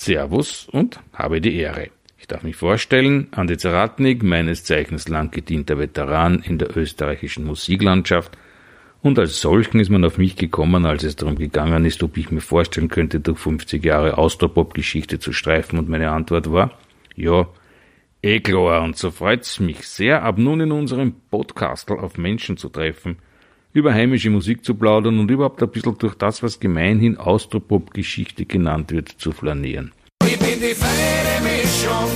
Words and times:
Servus 0.00 0.66
und 0.72 0.98
habe 1.12 1.42
die 1.42 1.56
Ehre. 1.56 1.90
Ich 2.18 2.26
darf 2.26 2.42
mich 2.42 2.56
vorstellen, 2.56 3.28
Andi 3.32 3.58
Zaratnik, 3.58 4.22
meines 4.22 4.64
Zeichens 4.64 5.08
lang 5.08 5.30
gedienter 5.30 5.78
Veteran 5.78 6.38
in 6.42 6.56
der 6.56 6.74
österreichischen 6.74 7.44
Musiklandschaft, 7.44 8.38
und 9.02 9.18
als 9.18 9.42
solchen 9.42 9.78
ist 9.78 9.90
man 9.90 10.04
auf 10.06 10.16
mich 10.16 10.36
gekommen, 10.36 10.86
als 10.86 11.02
es 11.04 11.16
darum 11.16 11.36
gegangen 11.36 11.84
ist, 11.84 12.02
ob 12.02 12.16
ich 12.16 12.30
mir 12.30 12.40
vorstellen 12.40 12.88
könnte, 12.88 13.20
durch 13.20 13.38
50 13.40 13.84
Jahre 13.84 14.16
Austropop-Geschichte 14.16 15.18
zu 15.18 15.34
streifen, 15.34 15.78
und 15.78 15.90
meine 15.90 16.10
Antwort 16.10 16.50
war, 16.50 16.78
ja, 17.14 17.46
eh 18.22 18.40
klar, 18.40 18.82
und 18.82 18.96
so 18.96 19.10
freut's 19.10 19.60
mich 19.60 19.86
sehr, 19.86 20.22
ab 20.22 20.38
nun 20.38 20.60
in 20.60 20.72
unserem 20.72 21.14
Podcastel 21.30 21.98
auf 21.98 22.16
Menschen 22.16 22.56
zu 22.56 22.70
treffen, 22.70 23.18
über 23.72 23.94
heimische 23.94 24.30
Musik 24.30 24.64
zu 24.64 24.74
plaudern 24.74 25.18
und 25.18 25.30
überhaupt 25.30 25.62
ein 25.62 25.70
bisschen 25.70 25.96
durch 25.98 26.14
das, 26.14 26.42
was 26.42 26.58
gemeinhin 26.58 27.16
Austropop-Geschichte 27.16 28.44
genannt 28.44 28.90
wird, 28.90 29.08
zu 29.08 29.32
flanieren. 29.32 29.92
Ich 30.24 30.38
bin 30.38 30.60
die 30.60 30.74
feine 30.74 31.40
Mischung, 31.42 32.10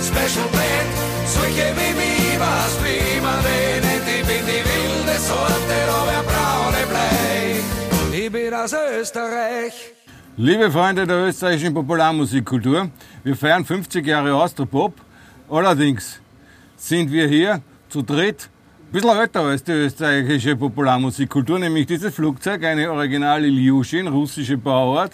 Special 0.00 0.48
Blend, 0.52 0.96
solche 1.26 1.66
wie 1.76 1.94
mich, 1.94 2.40
was 2.40 2.78
wie 2.82 3.20
man 3.20 3.42
nennt. 3.42 4.08
Ich 4.08 4.26
bin 4.26 4.46
die 4.46 4.62
wilde 4.64 5.18
Sorte, 5.18 5.76
aber 5.88 6.22
braune 6.24 6.86
Blei. 6.88 8.18
Ich 8.18 8.32
bin 8.32 8.54
aus 8.54 8.74
Österreich. 8.98 9.92
Liebe 10.38 10.70
Freunde 10.70 11.06
der 11.06 11.28
österreichischen 11.28 11.72
Popularmusikkultur, 11.72 12.90
wir 13.24 13.36
feiern 13.36 13.64
50 13.64 14.06
Jahre 14.06 14.34
Austropop. 14.34 14.94
Allerdings 15.48 16.20
sind 16.76 17.10
wir 17.10 17.28
hier 17.28 17.62
zu 17.88 18.02
dritt 18.02 18.50
ein 18.86 18.92
bisschen 18.92 19.18
älter 19.18 19.40
als 19.40 19.64
die 19.64 19.72
österreichische 19.72 20.54
Popularmusikkultur, 20.54 21.58
nämlich 21.58 21.86
dieses 21.86 22.14
Flugzeug, 22.14 22.62
eine 22.64 22.90
Original 22.92 23.44
Ilyushin, 23.44 24.06
russische 24.06 24.56
Bauart, 24.56 25.12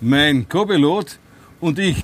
mein 0.00 0.48
Co-Pilot 0.48 1.18
und 1.60 1.78
ich. 1.78 2.02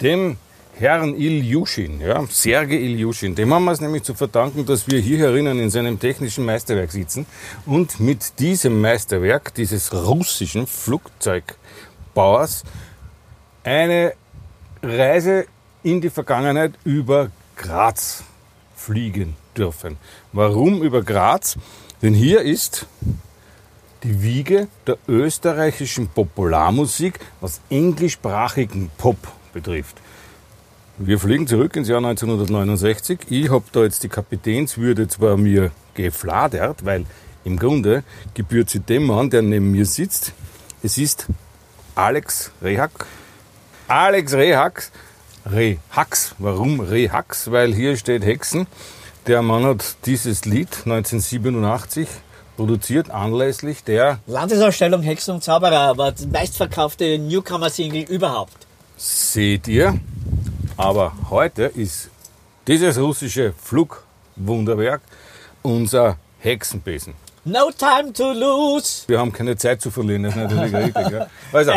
Dem 0.00 0.38
Herrn 0.76 1.14
Ilyushin, 1.14 2.00
ja, 2.00 2.24
Sergei 2.30 2.76
Ilyushin, 2.76 3.34
dem 3.34 3.52
haben 3.52 3.66
wir 3.66 3.72
es 3.72 3.80
nämlich 3.80 4.02
zu 4.04 4.14
verdanken, 4.14 4.64
dass 4.64 4.88
wir 4.88 4.98
hier 5.00 5.18
herinnen 5.18 5.58
in 5.58 5.68
seinem 5.68 6.00
technischen 6.00 6.46
Meisterwerk 6.46 6.90
sitzen 6.90 7.26
und 7.66 8.00
mit 8.00 8.38
diesem 8.38 8.80
Meisterwerk, 8.80 9.54
dieses 9.54 9.92
russischen 9.92 10.66
Flugzeugbauers, 10.66 12.64
eine 13.62 14.14
Reise 14.82 15.44
in 15.82 16.00
die 16.00 16.10
Vergangenheit 16.10 16.72
über 16.84 17.30
Graz 17.56 18.24
fliegen 18.74 19.43
dürfen. 19.56 19.96
Warum 20.32 20.82
über 20.82 21.02
Graz? 21.02 21.56
Denn 22.02 22.14
hier 22.14 22.42
ist 22.42 22.86
die 24.02 24.22
Wiege 24.22 24.68
der 24.86 24.98
österreichischen 25.08 26.08
Popularmusik, 26.08 27.18
was 27.40 27.60
englischsprachigen 27.70 28.90
Pop 28.98 29.16
betrifft. 29.52 29.96
Wir 30.98 31.18
fliegen 31.18 31.46
zurück 31.46 31.74
ins 31.74 31.88
Jahr 31.88 31.98
1969. 31.98 33.20
Ich 33.30 33.50
habe 33.50 33.64
da 33.72 33.82
jetzt 33.82 34.02
die 34.04 34.08
Kapitänswürde 34.08 35.08
zwar 35.08 35.36
mir 35.36 35.72
gefladert, 35.94 36.84
weil 36.84 37.06
im 37.44 37.58
Grunde 37.58 38.04
gebührt 38.34 38.70
sie 38.70 38.80
dem 38.80 39.06
Mann, 39.06 39.30
der 39.30 39.42
neben 39.42 39.72
mir 39.72 39.86
sitzt. 39.86 40.32
Es 40.82 40.98
ist 40.98 41.26
Alex 41.94 42.52
Rehack. 42.62 43.06
Alex 43.88 44.34
Rehax. 44.34 44.92
Rehax. 45.46 46.34
Warum 46.38 46.80
Rehax? 46.80 47.50
Weil 47.50 47.74
hier 47.74 47.96
steht 47.96 48.24
Hexen. 48.24 48.66
Der 49.26 49.40
Mann 49.40 49.64
hat 49.64 49.96
dieses 50.04 50.44
Lied 50.44 50.68
1987 50.84 52.06
produziert 52.56 53.10
anlässlich 53.10 53.82
der 53.82 54.18
Landesausstellung 54.26 55.00
Hexen 55.02 55.36
und 55.36 55.42
Zauberer 55.42 55.96
war 55.96 56.12
die 56.12 56.26
meistverkaufte 56.26 57.18
Newcomer-Single 57.18 58.02
überhaupt. 58.02 58.66
Seht 58.98 59.66
ihr? 59.66 59.98
Aber 60.76 61.14
heute 61.30 61.64
ist 61.64 62.10
dieses 62.66 62.98
russische 62.98 63.54
Flugwunderwerk 63.62 65.00
unser 65.62 66.18
Hexenbesen. 66.40 67.14
No 67.46 67.70
time 67.70 68.12
to 68.12 68.30
lose. 68.30 69.04
Wir 69.06 69.18
haben 69.18 69.32
keine 69.32 69.56
Zeit 69.56 69.80
zu 69.80 69.90
verlieren, 69.90 70.24
das 70.24 70.36
ist 70.36 70.42
natürlich 70.42 70.74
richtig. 70.74 71.08
Ja. 71.10 71.26
Also, 71.50 71.72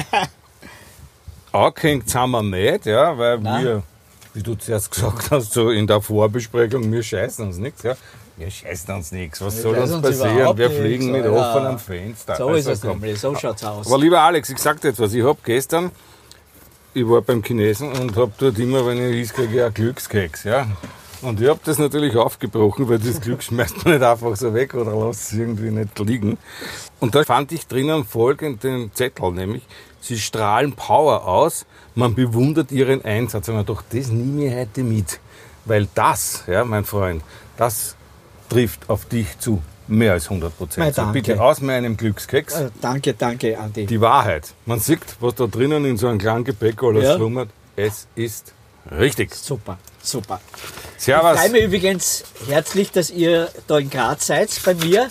angehängt 1.53 2.09
sind 2.09 2.29
wir 2.29 2.43
nicht, 2.43 2.85
ja, 2.85 3.17
weil 3.17 3.39
Nein. 3.39 3.63
wir, 3.63 3.83
wie 4.37 4.43
du 4.43 4.55
zuerst 4.55 4.91
gesagt 4.91 5.31
hast, 5.31 5.53
so 5.53 5.69
in 5.69 5.87
der 5.87 6.01
Vorbesprechung, 6.01 6.91
wir 6.91 7.03
scheißen 7.03 7.45
uns 7.45 7.57
nichts. 7.57 7.83
Ja. 7.83 7.95
Wir 8.37 8.51
scheißen 8.51 8.93
uns 8.93 9.11
nichts. 9.11 9.41
Was 9.41 9.61
soll 9.61 9.75
uns 9.77 9.99
passieren? 9.99 10.57
Wir 10.57 10.69
fliegen 10.69 11.11
mit 11.11 11.25
offenem 11.25 11.79
Fenster. 11.79 12.35
So 12.35 12.49
Also, 12.49 12.71
ist 12.71 12.77
es 12.77 12.83
nämlich, 12.83 13.19
so 13.19 13.35
schaut's 13.35 13.63
aus. 13.63 13.87
Aber 13.87 13.97
lieber 13.97 14.21
Alex, 14.21 14.49
ich 14.49 14.59
sag 14.59 14.79
dir 14.79 14.89
jetzt 14.89 14.99
was. 14.99 15.13
Ich 15.13 15.23
hab 15.23 15.43
gestern, 15.43 15.91
ich 16.93 17.07
war 17.07 17.21
beim 17.21 17.43
Chinesen 17.43 17.91
und 17.93 18.15
hab 18.15 18.37
dort 18.37 18.59
immer, 18.59 18.85
wenn 18.85 19.11
ich 19.11 19.33
kriege 19.33 19.65
einen 19.65 19.73
Glückskeks. 19.73 20.43
Ja? 20.43 20.67
Und 21.23 21.41
ich 21.41 21.47
hab 21.47 21.63
das 21.63 21.79
natürlich 21.79 22.15
aufgebrochen, 22.15 22.87
weil 22.89 22.99
das 22.99 23.19
Glück 23.19 23.41
schmeißt 23.41 23.83
man 23.85 23.95
nicht 23.95 24.03
einfach 24.03 24.35
so 24.35 24.53
weg 24.53 24.75
oder 24.75 24.95
lässt 25.07 25.31
es 25.31 25.33
irgendwie 25.33 25.71
nicht 25.71 25.97
liegen. 25.97 26.37
Und 26.99 27.15
da 27.15 27.23
fand 27.23 27.51
ich 27.51 27.65
drinnen 27.65 28.05
folgenden 28.05 28.91
Zettel, 28.93 29.31
nämlich, 29.31 29.63
sie 30.07 30.19
strahlen 30.19 30.73
Power 30.73 31.25
aus, 31.27 31.65
man 31.95 32.15
bewundert 32.15 32.71
ihren 32.71 33.03
Einsatz. 33.05 33.47
Und 33.49 33.59
ich 33.59 33.65
doch, 33.65 33.83
das 33.91 34.07
nehme 34.09 34.45
ich 34.47 34.53
heute 34.55 34.83
mit. 34.83 35.19
Weil 35.65 35.87
das, 35.93 36.43
ja, 36.47 36.63
mein 36.63 36.85
Freund, 36.85 37.21
das 37.57 37.95
trifft 38.49 38.89
auf 38.89 39.05
dich 39.05 39.37
zu. 39.39 39.61
Mehr 39.89 40.11
als 40.13 40.25
100 40.25 40.49
Mei, 40.51 40.55
Prozent. 40.57 40.95
So, 40.95 41.05
bitte 41.13 41.41
aus 41.41 41.61
meinem 41.61 41.95
Glückskeks 41.95 42.55
Äh, 42.55 42.69
danke, 42.81 43.13
danke, 43.13 43.57
Andi. 43.57 43.85
die 43.85 44.01
Wahrheit. 44.01 44.53
Man 44.65 44.81
sieht, 44.81 44.99
was 45.21 45.35
da 45.35 45.47
drinnen 45.47 45.85
in 45.85 45.95
so 45.95 46.07
einem 46.09 46.17
kleinen 46.19 46.43
Gepäck 46.43 46.83
alles 46.83 47.05
Ja. 47.05 47.15
schlummert. 47.15 47.49
Es 47.77 48.05
ist 48.15 48.51
richtig. 48.91 49.33
Super, 49.33 49.77
super. 50.03 50.41
Ich 50.97 51.03
Servus. 51.05 51.39
freue 51.39 51.51
mich 51.51 51.63
übrigens 51.63 52.25
herzlich, 52.49 52.91
dass 52.91 53.09
ihr 53.11 53.49
da 53.67 53.77
in 53.77 53.89
Graz 53.89 54.27
seid 54.27 54.49
bei 54.65 54.73
mir 54.73 55.07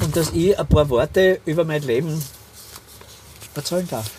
und 0.00 0.14
dass 0.14 0.32
ich 0.32 0.58
ein 0.58 0.66
paar 0.66 0.90
Worte 0.90 1.40
über 1.46 1.64
mein 1.64 1.82
Leben 1.82 2.22
erzählen 3.56 3.88
darf. 3.88 4.10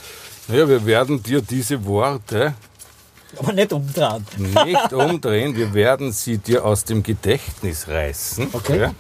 Ja, 0.48 0.68
wir 0.68 0.86
werden 0.86 1.22
dir 1.24 1.42
diese 1.42 1.84
Worte 1.86 2.54
Aber 3.38 3.52
nicht 3.54 3.74
umdrehen. 3.74 4.26
nicht 4.38 4.94
umdrehen. 4.94 5.56
Wir 5.56 5.74
werden 5.74 6.12
sie 6.12 6.38
dir 6.38 6.64
aus 6.64 6.84
dem 6.84 7.02
Gedächtnis 7.04 7.88
reißen. 7.88 8.50
Okay. 8.54 8.80
Ja? 8.82 8.92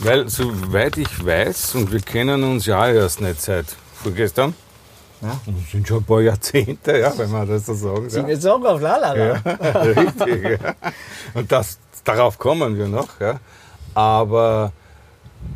Weil, 0.00 0.28
soweit 0.28 0.96
ich 0.96 1.24
weiß, 1.24 1.74
und 1.76 1.92
wir 1.92 2.00
kennen 2.00 2.42
uns 2.44 2.66
ja 2.66 2.88
erst 2.88 3.20
nicht 3.20 3.40
seit 3.42 3.66
vorgestern, 4.02 4.54
Ja. 5.22 5.38
das 5.46 5.70
sind 5.70 5.86
schon 5.88 5.98
ein 5.98 6.04
paar 6.04 6.20
Jahrzehnte, 6.20 6.98
ja, 6.98 7.12
wenn 7.16 7.30
man 7.30 7.48
das 7.48 7.66
so 7.66 7.74
sagen 7.74 8.08
Sie 8.10 8.16
darf. 8.16 8.26
mir 8.26 8.36
sagen 8.38 8.66
auf 8.66 8.80
Lala. 8.80 9.16
Ja, 9.16 9.32
richtig. 9.82 10.60
Ja. 10.62 10.74
Und 11.34 11.50
das, 11.52 11.78
darauf 12.04 12.38
kommen 12.38 12.76
wir 12.78 12.88
noch. 12.88 13.20
Ja. 13.20 13.40
Aber 13.94 14.72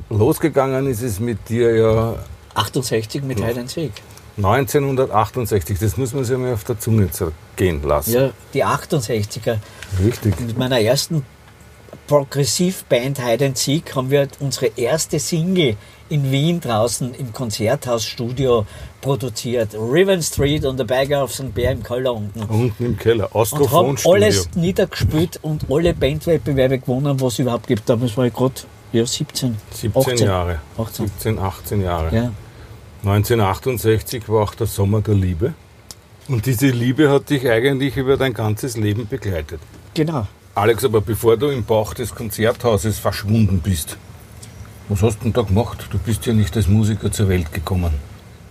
losgegangen 0.09 0.87
ist 0.87 1.03
es 1.03 1.21
mit 1.21 1.49
dir 1.49 1.77
ja 1.77 2.15
68 2.55 3.23
mit 3.23 3.39
Seek. 3.69 3.93
1968. 4.37 5.79
Das 5.79 5.97
muss 5.97 6.13
man 6.15 6.25
sich 6.25 6.37
mal 6.37 6.53
auf 6.53 6.65
der 6.65 6.79
Zunge 6.79 7.11
zergehen 7.11 7.83
lassen. 7.83 8.13
Ja, 8.13 8.31
die 8.55 8.65
68er. 8.65 9.59
Richtig. 10.05 10.41
Mit 10.41 10.59
meiner 10.59 10.81
ersten 10.81 11.25
Progressivband 12.07 13.25
Hide 13.25 13.47
and 13.47 13.59
Seek 13.59 13.95
haben 13.95 14.11
wir 14.11 14.27
unsere 14.41 14.67
erste 14.77 15.19
Single 15.19 15.77
in 16.09 16.31
Wien 16.31 16.61
draußen 16.61 17.15
im 17.15 17.33
Konzerthausstudio 17.33 18.67
produziert. 19.01 19.75
Riven 19.75 20.21
Street 20.21 20.65
und 20.65 20.77
der 20.77 20.85
Berger 20.85 21.23
auf 21.23 21.33
St. 21.33 21.55
Bär 21.55 21.73
im 21.73 21.83
Keller 21.83 22.13
unten. 22.13 22.41
Unten 22.43 22.85
im 22.85 22.99
Keller. 22.99 23.29
Und 23.35 23.71
haben 23.71 23.97
alles 24.05 24.49
niedergespielt 24.57 25.39
und 25.43 25.67
alle 25.71 25.95
Bandwettbewerbe 25.95 26.81
gewonnen, 26.81 27.21
was 27.21 27.35
es 27.35 27.39
überhaupt 27.39 27.69
gibt. 27.69 27.89
Damals 27.89 28.17
war 28.17 28.27
ich 28.27 28.35
gerade 28.35 28.55
ja, 28.93 29.07
17. 29.07 29.57
17 29.73 30.03
18. 30.03 30.27
Jahre. 30.27 30.59
18. 30.77 31.07
17, 31.07 31.39
18 31.39 31.83
Jahre. 31.83 32.15
Ja. 32.17 32.33
1968 33.03 34.29
war 34.29 34.43
auch 34.43 34.55
der 34.55 34.67
Sommer 34.67 35.01
der 35.01 35.15
Liebe. 35.15 35.55
Und 36.29 36.47
diese 36.47 36.69
Liebe 36.69 37.11
hat 37.11 37.31
dich 37.31 37.49
eigentlich 37.49 37.97
über 37.97 38.17
dein 38.17 38.35
ganzes 38.35 38.77
Leben 38.77 39.09
begleitet. 39.09 39.61
Genau. 39.95 40.27
Alex, 40.55 40.85
aber 40.85 41.01
bevor 41.01 41.37
du 41.37 41.49
im 41.49 41.65
Bauch 41.65 41.95
des 41.95 42.15
Konzerthauses 42.15 42.99
verschwunden 42.99 43.61
bist, 43.61 43.97
was 44.89 45.03
hast 45.03 45.21
du 45.21 45.25
denn 45.25 45.33
da 45.33 45.43
gemacht? 45.43 45.87
Du 45.91 45.99
bist 45.99 46.27
ja 46.27 46.33
nicht 46.33 46.57
als 46.57 46.69
Musiker 46.69 47.11
zur 47.11 47.29
Welt 47.29 47.53
gekommen. 47.53 47.93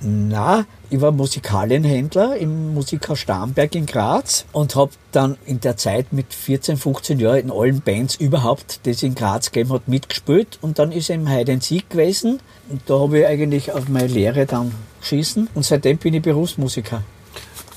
Na, 0.01 0.66
ich 0.90 1.01
war 1.01 1.12
Musikalienhändler 1.12 2.38
im 2.38 2.74
Musikhaus 2.74 3.19
Starnberg 3.19 3.75
in 3.75 3.86
Graz 3.86 4.46
und 4.54 4.75
habe 4.78 4.92
dann 5.12 5.38
in 5.46 5.60
der 5.60 5.75
Zeit 5.75 6.13
mit 6.13 6.34
14, 6.34 6.78
15 6.78 7.19
Jahren 7.19 7.40
in 7.40 7.51
allen 7.51 7.81
Bands 7.81 8.16
überhaupt, 8.16 8.86
die 8.86 8.92
es 8.92 9.04
in 9.04 9.13
Graz 9.13 9.51
gegeben 9.51 9.74
hat, 9.74 9.90
mitgespielt. 9.90 10.57
Und 10.62 10.80
dann 10.80 10.94
ist 10.94 11.10
eben 11.10 11.28
Hide 11.28 11.51
and 11.51 11.90
gewesen. 11.90 12.40
Und 12.69 12.81
da 12.86 13.00
habe 13.00 13.19
ich 13.19 13.25
eigentlich 13.25 13.74
auf 13.74 13.90
meine 13.90 14.07
Lehre 14.07 14.46
dann 14.46 14.72
geschissen. 15.01 15.50
Und 15.54 15.66
seitdem 15.66 15.98
bin 15.98 16.13
ich 16.13 16.22
Berufsmusiker. 16.22 17.04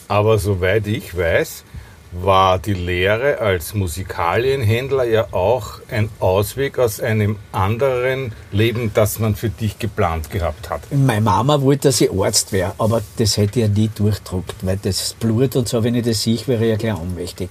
Aber 0.07 0.39
soweit 0.39 0.87
ich 0.87 1.17
weiß, 1.17 1.65
war 2.13 2.59
die 2.59 2.75
Lehre 2.75 3.39
als 3.39 3.75
Musikalienhändler 3.75 5.05
ja 5.05 5.27
auch 5.33 5.81
ein 5.91 6.11
Ausweg 6.21 6.79
aus 6.79 7.01
einem 7.01 7.37
anderen 7.53 8.33
Leben, 8.53 8.91
das 8.93 9.19
man 9.19 9.35
für 9.35 9.49
dich 9.49 9.79
geplant 9.79 10.31
gehabt 10.31 10.69
hat. 10.69 10.83
Meine 10.93 11.23
Mama 11.23 11.63
wollte, 11.63 11.89
dass 11.89 12.01
ich 12.01 12.11
Arzt 12.13 12.53
wäre, 12.53 12.75
aber 12.79 13.01
das 13.17 13.39
hätte 13.39 13.61
ich 13.61 13.67
ja 13.67 13.73
nie 13.73 13.91
durchdruckt, 13.95 14.57
weil 14.63 14.79
das 14.83 15.15
Blut 15.15 15.57
und 15.57 15.69
so, 15.69 15.83
wenn 15.83 15.95
ich 15.95 16.05
das 16.05 16.23
sehe, 16.23 16.39
wäre 16.47 16.65
ich 16.65 16.71
ja 16.71 16.77
gleich 16.77 17.01
ohnmächtig. 17.01 17.49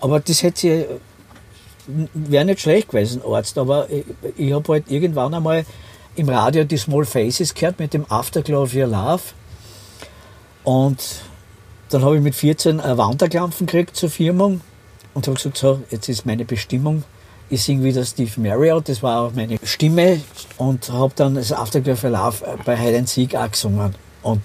Aber 0.00 0.20
das 0.20 0.42
hätte 0.42 0.60
sie, 0.60 0.86
wäre 2.14 2.44
nicht 2.46 2.60
schlecht 2.60 2.88
gewesen, 2.88 3.20
Arzt, 3.22 3.58
aber 3.58 3.90
ich, 3.90 4.04
ich 4.36 4.52
habe 4.52 4.72
halt 4.72 4.90
irgendwann 4.90 5.34
einmal 5.34 5.66
im 6.16 6.28
Radio 6.28 6.64
die 6.64 6.78
Small 6.78 7.04
Faces 7.04 7.54
gehört 7.54 7.78
mit 7.78 7.94
dem 7.94 8.04
Afterglow 8.10 8.62
of 8.62 8.74
Your 8.74 8.86
Love 8.86 9.22
und 10.64 10.98
dann 11.90 12.04
habe 12.04 12.16
ich 12.16 12.22
mit 12.22 12.34
14 12.34 12.80
ein 12.80 12.98
Wanderklampfen 12.98 13.66
gekriegt 13.66 13.96
zur 13.96 14.10
Firmung 14.10 14.60
und 15.14 15.26
habe 15.26 15.36
gesagt, 15.36 15.56
so, 15.58 15.82
jetzt 15.90 16.08
ist 16.08 16.26
meine 16.26 16.44
Bestimmung. 16.44 17.04
Ich 17.50 17.64
singe 17.64 17.82
wieder 17.84 18.04
Steve 18.04 18.30
Marriott, 18.40 18.88
das 18.88 19.02
war 19.02 19.22
auch 19.22 19.32
meine 19.32 19.58
Stimme 19.64 20.20
und 20.58 20.90
habe 20.92 21.12
dann 21.16 21.34
das 21.34 21.50
Afterglow 21.52 21.96
Love 22.08 22.58
bei 22.64 22.76
Hide 22.76 22.98
and 22.98 23.08
Seek 23.08 23.34
auch 23.34 23.50
gesungen. 23.50 23.94
Und 24.22 24.42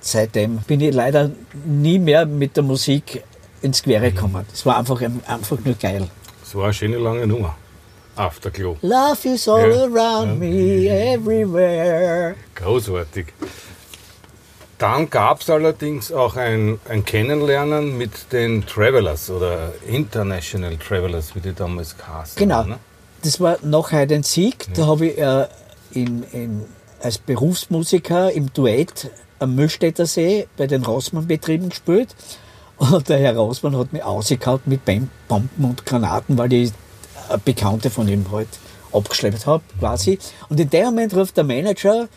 seitdem 0.00 0.56
bin 0.66 0.80
ich 0.80 0.92
leider 0.92 1.30
nie 1.64 1.98
mehr 2.00 2.26
mit 2.26 2.56
der 2.56 2.64
Musik 2.64 3.22
ins 3.62 3.82
Quere 3.82 4.10
gekommen. 4.10 4.44
Es 4.52 4.66
war 4.66 4.78
einfach, 4.78 5.00
einfach 5.28 5.58
nur 5.64 5.74
geil. 5.74 6.08
Es 6.42 6.54
war 6.56 6.64
eine 6.64 6.72
schöne 6.74 6.98
lange 6.98 7.26
Nummer. 7.26 7.56
Afterglow. 8.16 8.76
Love 8.82 9.28
is 9.28 9.48
all 9.48 9.70
Ja. 9.70 9.84
around 9.84 10.40
me, 10.40 10.88
everywhere. 10.88 12.34
Großartig. 12.56 13.26
Dann 14.80 15.10
gab 15.10 15.42
es 15.42 15.50
allerdings 15.50 16.10
auch 16.10 16.36
ein, 16.36 16.80
ein 16.88 17.04
Kennenlernen 17.04 17.98
mit 17.98 18.32
den 18.32 18.64
Travelers 18.64 19.28
oder 19.28 19.72
International 19.86 20.74
Travelers, 20.78 21.34
wie 21.34 21.40
die 21.40 21.52
damals 21.52 21.98
geheißen 21.98 22.36
Genau. 22.38 22.64
ne? 22.64 22.78
Das 23.22 23.38
war 23.40 23.58
nach 23.62 23.90
Hide 23.90 24.14
and 24.16 24.24
Seek. 24.24 24.72
Da 24.72 24.86
habe 24.86 25.08
ich 25.08 25.18
äh, 25.18 25.46
in, 25.92 26.22
in, 26.32 26.64
als 27.02 27.18
Berufsmusiker 27.18 28.32
im 28.32 28.50
Duett 28.54 29.10
am 29.38 29.54
Müllstädter 29.54 30.06
See 30.06 30.46
bei 30.56 30.66
den 30.66 30.82
Rossmann-Betrieben 30.82 31.68
gespielt. 31.68 32.16
Und 32.78 33.10
der 33.10 33.18
Herr 33.18 33.36
Rossmann 33.36 33.76
hat 33.76 33.92
mich 33.92 34.02
ausgekaut 34.02 34.66
mit 34.66 34.86
Bomben 34.86 35.50
und 35.62 35.84
Granaten, 35.84 36.38
weil 36.38 36.50
ich 36.54 36.72
eine 37.28 37.36
Bekannte 37.36 37.90
von 37.90 38.08
ihm 38.08 38.24
halt 38.32 38.48
abgeschleppt 38.92 39.46
habe, 39.46 39.62
quasi. 39.78 40.18
Und 40.48 40.58
in 40.58 40.70
dem 40.70 40.86
Moment 40.86 41.14
ruft 41.14 41.36
der 41.36 41.44
Manager 41.44 42.08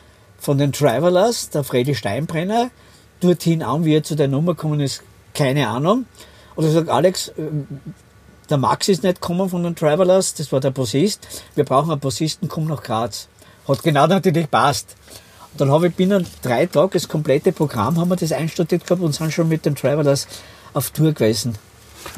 von 0.44 0.58
den 0.58 0.74
Travelers, 0.74 1.50
der 1.50 1.64
Freddy 1.64 1.96
Steinbrenner, 1.96 2.70
dorthin 3.22 3.64
an, 3.64 3.86
wie 3.86 3.96
er 3.96 4.04
zu 4.04 4.16
der 4.16 4.28
Nummer 4.28 4.54
gekommen 4.56 4.82
ist, 4.82 5.02
keine 5.34 5.70
Ahnung. 5.70 6.06
Und 6.56 6.66
er 6.66 6.72
sagt, 6.72 6.90
Alex, 6.90 7.30
äh, 7.30 7.34
der 8.50 8.58
Max 8.58 8.90
ist 8.90 9.04
nicht 9.04 9.22
gekommen 9.22 9.50
von 9.50 9.64
den 9.64 9.76
Travelers, 9.76 10.34
das 10.34 10.52
war 10.52 10.60
der 10.60 10.72
Bassist. 10.72 11.26
Wir 11.56 11.64
brauchen 11.64 11.92
einen 11.92 12.02
Bassisten, 12.02 12.50
komm 12.50 12.66
nach 12.68 12.84
Graz. 12.84 13.30
Hat 13.68 13.82
genau 13.84 14.06
natürlich 14.06 14.52
passt. 14.52 14.96
Und 15.54 15.62
dann 15.62 15.72
habe 15.72 15.88
ich 15.88 15.96
binnen 15.96 16.28
drei 16.42 16.66
Tagen 16.66 16.90
das 16.92 17.08
komplette 17.08 17.54
Programm, 17.54 17.98
haben 17.98 18.10
wir 18.10 18.18
das 18.18 18.34
einstudiert 18.34 18.86
gehabt 18.86 19.02
und 19.02 19.16
sind 19.16 19.32
schon 19.32 19.48
mit 19.48 19.66
den 19.66 19.76
Travelers 19.76 20.28
auf 20.74 20.92
Tour 20.92 21.14
gewesen. 21.14 21.58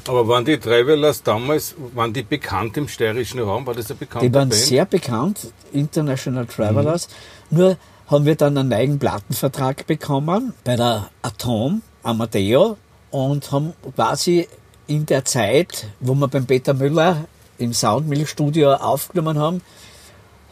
Aber 0.07 0.27
waren 0.27 0.43
die 0.45 0.57
Travelers 0.57 1.21
damals, 1.21 1.75
waren 1.93 2.11
die 2.11 2.23
bekannt 2.23 2.75
im 2.77 2.87
steirischen 2.87 3.39
Raum? 3.39 3.67
War 3.67 3.75
das 3.75 3.91
eine 3.91 3.99
bekannte 3.99 4.27
Die 4.27 4.33
waren 4.33 4.49
Band? 4.49 4.59
sehr 4.59 4.85
bekannt, 4.85 5.51
International 5.71 6.47
Travelers. 6.47 7.07
Nur 7.51 7.77
haben 8.07 8.25
wir 8.25 8.35
dann 8.35 8.57
einen 8.57 8.69
neuen 8.69 8.99
Plattenvertrag 8.99 9.87
bekommen 9.87 10.53
bei 10.63 10.75
der 10.75 11.09
Atom 11.21 11.81
Amadeo 12.03 12.77
und 13.09 13.51
haben 13.51 13.73
quasi 13.95 14.47
in 14.87 15.05
der 15.05 15.25
Zeit, 15.25 15.87
wo 15.99 16.13
wir 16.13 16.27
beim 16.27 16.45
Peter 16.45 16.73
Müller 16.73 17.25
im 17.57 17.73
Soundmilchstudio 17.73 18.73
aufgenommen 18.73 19.39
haben, 19.39 19.61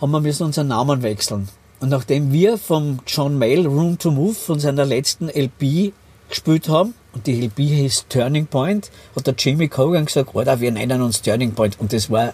haben 0.02 0.12
wir 0.12 0.20
müssen 0.20 0.46
unseren 0.46 0.68
Namen 0.68 1.04
wechseln. 1.04 1.48
Und 1.80 1.90
nachdem 1.90 2.32
wir 2.32 2.58
vom 2.58 3.00
John 3.06 3.38
Mayall 3.38 3.68
Room 3.68 4.00
to 4.00 4.10
Move 4.10 4.34
von 4.34 4.60
seiner 4.60 4.86
letzten 4.86 5.30
LP 5.30 5.94
gespielt 6.30 6.70
haben, 6.70 6.96
und 7.14 7.28
die 7.28 7.46
LP 7.46 7.58
hieß 7.60 8.06
Turning 8.10 8.48
Point, 8.48 8.90
hat 9.16 9.28
der 9.28 9.36
Jimmy 9.38 9.68
Cogan 9.68 10.06
gesagt, 10.06 10.36
Alter, 10.36 10.60
wir 10.60 10.72
nennen 10.72 11.02
uns 11.02 11.22
Turning 11.22 11.54
Point. 11.54 11.80
Und 11.80 11.94
das 11.94 12.10
war 12.10 12.34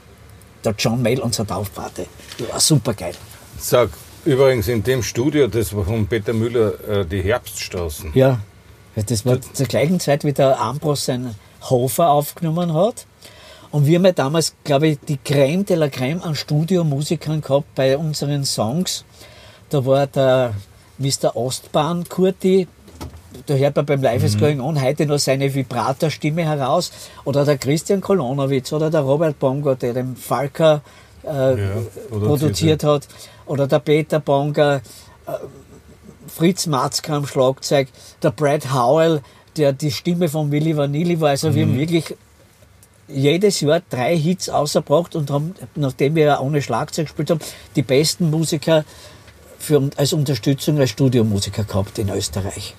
der 0.63 0.73
John 0.77 1.01
Mayall, 1.01 1.19
unser 1.19 1.45
Taufpate. 1.45 2.05
Das 2.37 2.49
war 2.49 2.59
super 2.61 2.93
geil. 2.93 3.15
Sag, 3.57 3.89
übrigens 4.25 4.67
in 4.67 4.83
dem 4.83 5.03
Studio, 5.03 5.47
das 5.47 5.75
war 5.75 5.85
von 5.85 6.07
Peter 6.07 6.33
Müller, 6.33 6.73
äh, 6.87 7.05
die 7.05 7.21
Herbststraßen. 7.21 8.11
Ja, 8.13 8.39
Ja, 8.95 9.03
das 9.03 9.25
war 9.25 9.39
zur 9.41 9.65
gleichen 9.65 9.99
Zeit, 9.99 10.23
wie 10.23 10.33
der 10.33 10.59
Ambros 10.59 11.05
seinen 11.05 11.35
Hofer 11.69 12.09
aufgenommen 12.09 12.73
hat. 12.73 13.05
Und 13.71 13.85
wir 13.85 13.97
haben 13.97 14.05
ja 14.05 14.11
damals, 14.11 14.55
glaube 14.63 14.87
ich, 14.87 14.99
die 15.07 15.17
Creme 15.17 15.63
de 15.63 15.77
la 15.77 15.89
Creme 15.89 16.21
an 16.21 16.35
Studiomusikern 16.35 17.41
gehabt 17.41 17.75
bei 17.75 17.97
unseren 17.97 18.43
Songs. 18.43 19.05
Da 19.69 19.85
war 19.85 20.07
der 20.07 20.53
Mr. 20.97 21.35
Ostbahn 21.35 22.09
Kurti, 22.09 22.67
da 23.45 23.53
hört 23.53 23.75
man 23.75 23.85
beim 23.85 24.01
Live 24.01 24.23
is 24.23 24.37
Going 24.37 24.59
On 24.59 24.81
heute 24.81 25.05
noch 25.05 25.19
seine 25.19 25.53
Vibratorstimme 25.53 26.43
heraus. 26.43 26.91
Oder 27.25 27.45
der 27.45 27.57
Christian 27.57 28.01
Kolonowitz 28.01 28.73
oder 28.73 28.89
der 28.89 29.01
Robert 29.01 29.39
Bongo, 29.39 29.75
der 29.75 29.93
den 29.93 30.15
Falker 30.15 30.81
äh, 31.23 31.27
produziert 32.09 32.09
produziert 32.09 32.83
hat. 32.83 33.07
Oder 33.49 33.65
der 33.67 33.79
Peter 33.79 34.19
Bonga, 34.19 34.81
Fritz 36.27 36.67
Matzka 36.67 37.15
am 37.15 37.25
Schlagzeug, 37.25 37.87
der 38.21 38.29
Brad 38.29 38.71
Howell, 38.71 39.21
der 39.57 39.73
die 39.73 39.91
Stimme 39.91 40.29
von 40.29 40.51
Willy 40.51 40.77
Vanilli 40.77 41.19
war. 41.19 41.29
Also 41.29 41.55
wir 41.55 41.63
haben 41.63 41.77
wirklich 41.77 42.15
jedes 43.07 43.61
Jahr 43.61 43.81
drei 43.89 44.15
Hits 44.15 44.49
ausgebracht 44.49 45.15
und 45.15 45.31
haben, 45.31 45.55
nachdem 45.73 46.13
wir 46.13 46.25
ja 46.25 46.39
ohne 46.39 46.61
Schlagzeug 46.61 47.07
gespielt 47.07 47.31
haben, 47.31 47.39
die 47.75 47.81
besten 47.81 48.29
Musiker 48.29 48.85
für, 49.57 49.89
als 49.97 50.13
Unterstützung 50.13 50.79
als 50.79 50.91
Studiomusiker 50.91 51.63
gehabt 51.63 51.97
in 51.97 52.09
Österreich. 52.09 52.75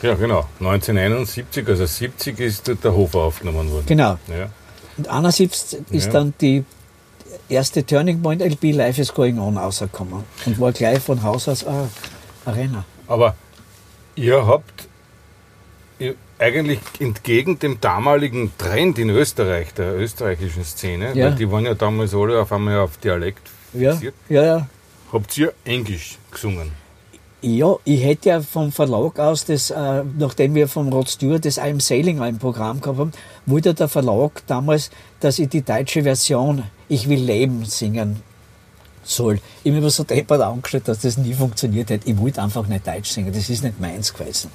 Ja, 0.00 0.14
genau. 0.14 0.46
1971, 0.60 1.68
also 1.68 1.84
70 1.84 2.40
ist 2.40 2.72
der 2.82 2.94
Hofer 2.94 3.18
aufgenommen 3.18 3.70
worden. 3.70 3.84
Genau. 3.86 4.16
Ja. 4.28 4.48
Und 4.96 5.08
71 5.08 5.80
ist 5.90 6.06
Ja. 6.06 6.12
dann 6.12 6.34
die 6.40 6.64
erste 7.48 7.84
Turning 7.84 8.22
Point 8.22 8.42
LP 8.42 8.72
Life 8.72 9.00
is 9.00 9.12
Going 9.12 9.38
On 9.38 9.56
rausgekommen 9.56 10.24
und 10.46 10.60
war 10.60 10.72
gleich 10.72 10.98
von 11.00 11.22
Haus 11.22 11.48
aus 11.48 11.66
ein 11.66 11.88
Arena. 12.44 12.84
Aber 13.06 13.34
ihr 14.16 14.46
habt 14.46 14.88
eigentlich 16.38 16.80
entgegen 16.98 17.58
dem 17.58 17.80
damaligen 17.80 18.52
Trend 18.58 18.98
in 18.98 19.08
Österreich, 19.10 19.72
der 19.74 19.96
österreichischen 19.96 20.64
Szene, 20.64 21.12
Ja. 21.14 21.26
weil 21.26 21.34
die 21.36 21.50
waren 21.50 21.64
ja 21.64 21.74
damals 21.74 22.12
alle 22.14 22.40
auf 22.40 22.52
einmal 22.52 22.78
auf 22.80 22.96
Dialekt 22.98 23.48
Ja, 23.72 23.92
fixiert, 23.92 24.14
ja, 24.28 24.44
ja. 24.44 24.68
habt 25.12 25.36
ihr 25.38 25.52
Englisch 25.64 26.18
gesungen. 26.30 26.72
Ja, 27.46 27.76
ich 27.84 28.02
hätte 28.02 28.30
ja 28.30 28.40
vom 28.40 28.72
Verlag 28.72 29.18
aus, 29.18 29.44
das, 29.44 29.68
äh, 29.68 30.02
nachdem 30.16 30.54
wir 30.54 30.66
vom 30.66 30.88
Rod 30.88 31.10
Stewart 31.10 31.44
das 31.44 31.60
I'm 31.60 31.78
Sailing 31.78 32.22
im 32.22 32.38
Programm 32.38 32.80
gehabt 32.80 32.98
haben, 32.98 33.12
wollte 33.44 33.74
der 33.74 33.86
Verlag 33.88 34.42
damals, 34.46 34.88
dass 35.20 35.38
ich 35.38 35.50
die 35.50 35.60
deutsche 35.60 36.02
Version 36.04 36.62
Ich 36.88 37.06
will 37.06 37.20
leben 37.20 37.66
singen 37.66 38.22
soll. 39.02 39.40
Ich 39.62 39.70
habe 39.72 39.82
mir 39.82 39.90
so 39.90 40.04
deppert 40.04 40.40
angestellt, 40.40 40.88
dass 40.88 41.00
das 41.00 41.18
nie 41.18 41.34
funktioniert 41.34 41.90
hätte. 41.90 42.08
Ich 42.08 42.16
wollte 42.18 42.40
einfach 42.40 42.66
nicht 42.66 42.86
Deutsch 42.86 43.10
singen, 43.10 43.30
das 43.30 43.50
ist 43.50 43.62
nicht 43.62 43.78
meins 43.78 44.14
gewesen. 44.14 44.50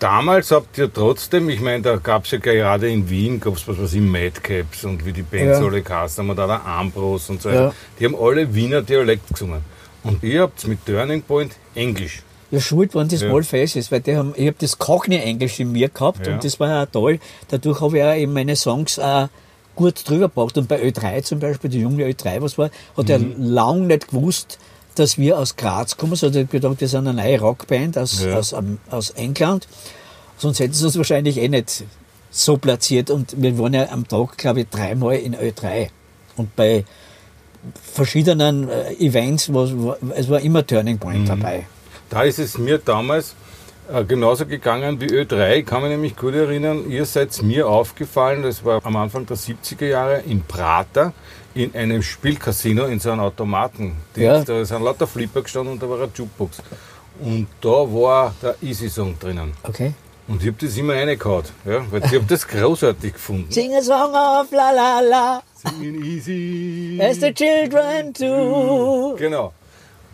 Damals 0.00 0.50
habt 0.50 0.76
ihr 0.78 0.92
trotzdem, 0.92 1.48
ich 1.48 1.60
meine, 1.60 1.82
da 1.82 1.94
gab 1.96 2.24
es 2.24 2.32
ja 2.32 2.38
gerade 2.38 2.90
in 2.90 3.08
Wien, 3.08 3.38
gab 3.38 3.54
es 3.54 3.68
was 3.68 3.78
weiß 3.78 3.92
ich, 3.94 4.00
Madcaps 4.00 4.82
und 4.84 5.06
wie 5.06 5.12
die 5.12 5.22
Bands 5.22 5.60
Ja. 5.60 5.64
alle 5.64 5.80
geheißen 5.80 6.24
haben, 6.24 6.30
und 6.30 6.40
auch 6.40 6.48
der 6.48 6.66
Ambros 6.66 7.30
und 7.30 7.40
so 7.40 7.50
Ja. 7.50 7.54
weiter. 7.66 7.74
Die 8.00 8.04
haben 8.04 8.16
alle 8.16 8.52
Wiener 8.52 8.82
Dialekt 8.82 9.28
gesungen. 9.28 9.62
Und 10.06 10.22
ihr 10.22 10.42
habt 10.42 10.66
mit 10.66 10.84
Turning 10.86 11.22
Point 11.22 11.52
Englisch. 11.74 12.22
Ja, 12.50 12.60
schuld 12.60 12.94
waren 12.94 13.08
die 13.08 13.16
Ja. 13.16 13.28
Small 13.28 13.42
Faces, 13.42 13.90
weil 13.90 14.00
die 14.00 14.16
haben, 14.16 14.32
ich 14.36 14.46
habe 14.46 14.56
das 14.60 14.78
Cockney-Englisch 14.78 15.58
in 15.60 15.72
mir 15.72 15.88
gehabt 15.88 16.26
Ja. 16.26 16.34
und 16.34 16.44
das 16.44 16.60
war 16.60 16.68
ja 16.68 16.86
toll. 16.86 17.18
Dadurch 17.48 17.80
habe 17.80 17.98
ich 17.98 18.04
auch 18.04 18.14
eben 18.14 18.32
meine 18.32 18.54
Songs 18.56 18.98
auch 18.98 19.28
gut 19.74 20.08
drüber 20.08 20.28
gebracht. 20.28 20.56
Und 20.56 20.68
bei 20.68 20.80
Ö3 20.82 21.22
zum 21.22 21.40
Beispiel, 21.40 21.68
die 21.70 21.80
junge 21.80 22.04
Ö3, 22.08 22.40
was 22.40 22.56
war, 22.56 22.70
hat 22.96 23.10
er 23.10 23.18
Mhm. 23.18 23.34
lang 23.38 23.86
nicht 23.88 24.08
gewusst, 24.08 24.58
dass 24.94 25.18
wir 25.18 25.38
aus 25.38 25.56
Graz 25.56 25.96
kommen. 25.96 26.14
So 26.14 26.28
hat 26.28 26.36
er 26.36 26.44
gedacht, 26.44 26.80
wir 26.80 26.88
sind 26.88 27.06
eine 27.08 27.20
neue 27.20 27.40
Rockband 27.40 27.98
aus, 27.98 28.24
Ja. 28.24 28.38
aus, 28.38 28.52
ähm, 28.52 28.78
aus 28.90 29.10
England. 29.10 29.66
Sonst 30.38 30.60
hätten 30.60 30.72
sie 30.72 30.84
uns 30.86 30.96
wahrscheinlich 30.96 31.36
eh 31.38 31.48
nicht 31.48 31.84
so 32.30 32.56
platziert. 32.58 33.10
Und 33.10 33.34
wir 33.42 33.58
waren 33.58 33.74
ja 33.74 33.90
am 33.90 34.06
Tag, 34.06 34.38
glaube 34.38 34.60
ich, 34.60 34.68
dreimal 34.70 35.16
in 35.16 35.34
Ö3. 35.34 35.88
Und 36.36 36.54
bei 36.54 36.84
verschiedenen 37.82 38.68
äh, 38.68 38.92
Events, 38.94 39.52
war- 39.52 39.96
es 40.14 40.28
war 40.28 40.40
immer 40.40 40.66
Turning 40.66 40.98
Point 40.98 41.20
Mhm. 41.22 41.26
dabei. 41.26 41.66
Da 42.10 42.22
ist 42.22 42.38
es 42.38 42.56
mir 42.58 42.78
damals 42.78 43.34
äh, 43.92 44.04
genauso 44.04 44.46
gegangen 44.46 45.00
wie 45.00 45.06
Ö3. 45.06 45.56
Ich 45.58 45.66
kann 45.66 45.80
mich 45.82 45.90
nämlich 45.90 46.16
gut 46.16 46.34
erinnern, 46.34 46.90
ihr 46.90 47.04
seid 47.04 47.40
mir 47.42 47.68
aufgefallen, 47.68 48.42
das 48.42 48.64
war 48.64 48.84
am 48.84 48.96
Anfang 48.96 49.26
der 49.26 49.36
70er 49.36 49.86
Jahre 49.86 50.22
in 50.26 50.42
Prater, 50.42 51.12
in 51.54 51.72
einem 51.74 52.02
Spielcasino, 52.02 52.86
in 52.86 52.98
so 52.98 53.10
einem 53.12 53.20
Automaten. 53.20 53.92
Ja. 54.16 54.42
Da 54.42 54.64
sind 54.64 54.82
lauter 54.82 55.06
Flipper 55.06 55.42
gestanden 55.42 55.74
und 55.74 55.82
da 55.82 55.88
war 55.88 55.98
eine 55.98 56.08
Jukebox. 56.12 56.58
Und 57.20 57.46
da 57.60 57.68
war 57.68 58.34
der 58.42 58.56
Easy 58.60 58.88
Song 58.90 59.16
drinnen. 59.18 59.52
Okay. 59.62 59.94
Und 60.28 60.42
ich 60.42 60.48
habe 60.48 60.56
das 60.66 60.76
immer 60.76 60.94
reingehauen, 60.94 61.44
ja, 61.64 61.84
weil 61.90 62.04
ich 62.04 62.14
habe 62.14 62.24
das 62.26 62.46
großartig 62.48 63.12
gefunden. 63.12 63.50
Sing 63.52 63.72
a 63.74 63.80
song 63.80 64.12
of 64.12 64.50
la 64.50 64.70
la 64.72 65.00
la, 65.00 65.42
Singing 65.54 66.02
easy. 66.04 66.98
as 67.00 67.20
the 67.20 67.32
children 67.32 68.12
do. 68.12 69.14
Genau. 69.16 69.52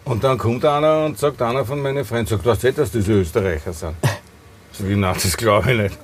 Und 0.04 0.22
dann 0.22 0.36
kommt 0.36 0.64
einer 0.64 1.06
und 1.06 1.18
sagt, 1.18 1.40
einer 1.40 1.64
von 1.64 1.80
meinen 1.80 2.04
Freunden, 2.04 2.26
sagt, 2.26 2.44
weißt 2.44 2.62
du 2.62 2.66
nicht, 2.66 2.78
dass 2.78 2.90
das 2.92 3.08
Österreicher 3.08 3.72
sind? 3.72 3.94
So 4.72 4.86
wie, 4.88 4.96
nein, 4.96 5.14
das 5.22 5.36
glaube 5.36 5.72
ich 5.72 5.78
nicht. 5.78 5.98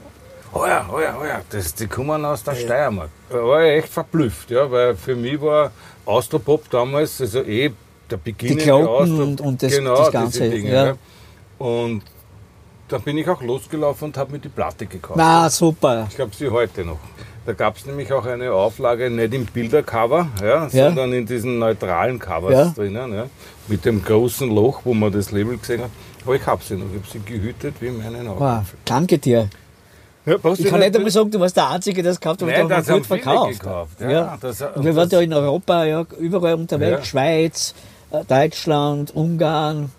Oh 0.55 0.65
ja, 0.67 0.89
oh 0.91 1.01
ja, 1.01 1.17
oh 1.21 1.25
ja, 1.27 1.43
das, 1.51 1.75
die 1.75 1.87
kommen 1.87 2.25
aus 2.25 2.43
der 2.45 2.55
Steiermark. 2.55 3.11
Da 3.29 3.37
war 3.45 3.63
ich 3.65 3.83
echt 3.85 3.89
verblüfft, 3.93 4.51
ja, 4.51 4.71
weil 4.71 4.97
für 4.97 5.15
mich 5.17 5.39
war 5.43 5.71
Austropop 6.07 6.71
damals, 6.71 7.21
also 7.21 7.43
eh 7.43 7.71
der 8.11 8.17
Beginn 8.17 8.57
Die 8.57 8.65
Glocken 8.65 9.21
und- 9.21 9.41
und 9.43 9.63
das- 9.63 9.73
genau, 9.77 9.97
das 9.97 10.13
Ganze, 10.13 10.41
diese 10.45 10.51
Dinge, 10.55 10.73
ja. 10.73 10.87
ja. 10.87 10.95
Und 11.59 12.03
dann 12.89 13.03
bin 13.03 13.19
ich 13.19 13.29
auch 13.29 13.43
losgelaufen 13.43 14.07
und 14.07 14.17
habe 14.19 14.33
mir 14.33 14.39
die 14.39 14.49
Platte 14.49 14.87
gekauft. 14.87 15.17
Na, 15.19 15.49
super. 15.51 16.09
Ich 16.13 16.19
habe 16.21 16.31
sie 16.35 16.49
heute 16.51 16.85
noch. 16.85 16.99
Da 17.47 17.55
gab 17.55 17.77
es 17.79 17.87
nämlich 17.87 18.13
auch 18.13 18.27
eine 18.27 18.53
Auflage, 18.53 19.09
nicht 19.09 19.33
im 19.33 19.47
Bildercover, 19.47 20.29
ja, 20.43 20.69
sondern 20.69 21.13
in 21.15 21.25
diesen 21.25 21.59
neutralen 21.59 22.19
Covers 22.19 22.53
Ja. 22.53 22.73
drinnen, 22.77 23.15
ja, 23.15 23.25
mit 23.69 23.85
dem 23.87 24.05
großen 24.05 24.51
Loch, 24.55 24.81
wo 24.85 24.93
man 24.93 25.11
das 25.13 25.31
Label 25.31 25.57
gesehen 25.57 25.83
hat. 25.83 25.91
Aber 26.25 26.35
ich 26.35 26.45
habe 26.47 26.63
sie 26.63 26.75
noch, 26.75 26.85
ich 26.93 27.01
habe 27.01 27.11
sie 27.11 27.21
gehütet 27.21 27.77
wie 27.81 27.91
meinen 27.91 28.29
Augen. 28.29 28.41
Wow. 28.41 28.65
Danke 28.85 29.19
dir. 29.19 29.49
Ja, 30.27 30.35
Ich 30.35 30.43
kann 30.69 30.81
nicht 30.81 30.95
einmal 30.95 31.11
sagen, 31.11 31.31
du 31.31 31.41
warst 31.41 31.57
der 31.57 31.71
Einzige, 31.71 32.03
der 32.03 32.13
es 32.13 32.21
gekauft 32.21 32.43
hat, 32.43 32.49
Nein, 32.49 32.61
aber 32.67 32.75
das 32.75 32.87
gut 32.89 33.07
verkauft. 33.07 33.61
gekauft, 33.61 34.01
ja. 34.01 34.11
Ja. 34.11 34.39
Das- 34.39 34.61
und 34.61 34.85
wir 34.85 34.95
waren 34.95 35.09
ja 35.09 35.21
in 35.21 35.33
Europa 35.33 35.85
ja, 35.85 36.05
überall 36.19 36.53
unterwegs, 36.55 36.99
Ja. 36.99 37.05
Schweiz, 37.05 37.75
äh, 38.11 38.25
Deutschland, 38.29 39.15
Ungarn. 39.15 39.91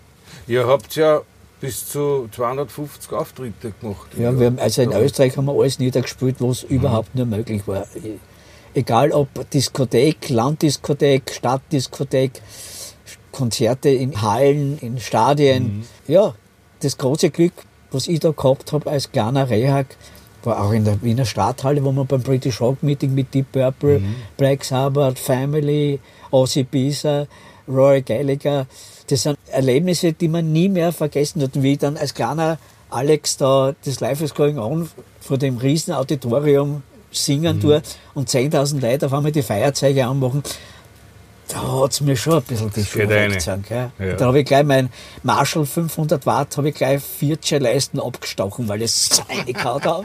Ihr 0.46 0.68
habt 0.68 0.94
ja 0.94 1.22
bis 1.60 1.86
zu 1.88 2.28
250 2.34 3.12
Auftritte 3.12 3.72
gemacht. 3.80 4.06
Ja, 4.18 4.38
wir 4.38 4.46
haben, 4.46 4.58
also 4.58 4.82
in. 4.82 4.90
Mhm. 4.90 4.96
Österreich 4.96 5.36
haben 5.36 5.44
wir 5.46 5.52
alles 5.52 5.78
niedergespielt, 5.78 6.36
was 6.40 6.62
überhaupt 6.62 7.14
nur 7.14 7.26
möglich 7.26 7.62
war. 7.66 7.86
Egal 8.74 9.12
ob 9.12 9.28
Diskothek, 9.50 10.28
Landdiskothek, 10.28 11.30
Stadtdiskothek, 11.32 12.40
Konzerte 13.32 13.88
in 13.90 14.22
Hallen, 14.22 14.78
in 14.78 14.98
Stadien. 15.00 15.62
Mhm. 15.78 15.84
Ja, 16.08 16.34
das 16.80 16.96
große 16.96 17.30
Glück, 17.30 17.52
was 17.90 18.08
ich 18.08 18.20
da 18.20 18.30
gehabt 18.30 18.72
habe 18.72 18.90
als 18.90 19.10
kleiner 19.10 19.50
Rehhack, 19.50 19.96
war 20.42 20.64
auch 20.64 20.72
in 20.72 20.84
der 20.84 21.02
Wiener 21.02 21.26
Stadthalle, 21.26 21.84
wo 21.84 21.92
wir 21.92 22.04
beim 22.04 22.22
British 22.22 22.60
Rock 22.60 22.82
Meeting 22.82 23.14
mit 23.14 23.34
Deep 23.34 23.52
Purple, 23.52 24.00
Mhm. 24.00 24.14
Black 24.36 24.64
Sabbath, 24.64 25.18
Family, 25.18 25.98
Ozzy 26.30 26.62
Bisa, 26.62 27.26
Roy 27.68 28.00
Gallagher. 28.02 28.66
Das 29.10 29.22
sind 29.22 29.38
Erlebnisse, 29.50 30.12
die 30.12 30.28
man 30.28 30.52
nie 30.52 30.68
mehr 30.68 30.92
vergessen 30.92 31.42
hat. 31.42 31.56
Und 31.56 31.62
wie 31.62 31.72
ich 31.72 31.78
dann 31.78 31.96
als 31.96 32.14
kleiner 32.14 32.58
Alex 32.90 33.36
da 33.36 33.74
das 33.84 34.00
Life 34.00 34.24
is 34.24 34.34
Going 34.34 34.58
On 34.58 34.88
vor 35.20 35.36
dem 35.38 35.56
riesen 35.58 35.92
Auditorium 35.94 36.82
singen 37.12 37.56
Mhm. 37.56 37.60
tue 37.60 37.82
und 38.14 38.28
10.000 38.28 38.80
Leute 38.80 39.06
auf 39.06 39.12
einmal 39.12 39.32
die 39.32 39.42
Feuerzeuge 39.42 40.06
anmachen, 40.06 40.42
da 41.48 41.80
hat 41.82 41.90
es 41.90 42.00
mir 42.00 42.16
schon 42.16 42.34
ein 42.34 42.42
bisschen 42.42 42.70
die 42.72 42.84
Schuhe 42.84 43.08
weggezogen. 43.08 43.64
Ja. 43.68 43.90
Da 44.16 44.26
habe 44.26 44.38
ich 44.40 44.46
gleich 44.46 44.64
mein 44.64 44.88
Marshall 45.24 45.66
500 45.66 46.24
Watt, 46.26 46.56
habe 46.56 46.68
ich 46.68 46.76
gleich 46.76 47.02
vier 47.02 47.36
Leisten 47.58 47.98
abgestochen, 47.98 48.68
weil 48.68 48.82
ich 48.82 48.92
es 48.92 49.06
so 49.08 49.22
reingehauen 49.28 49.82
habe. 49.84 50.04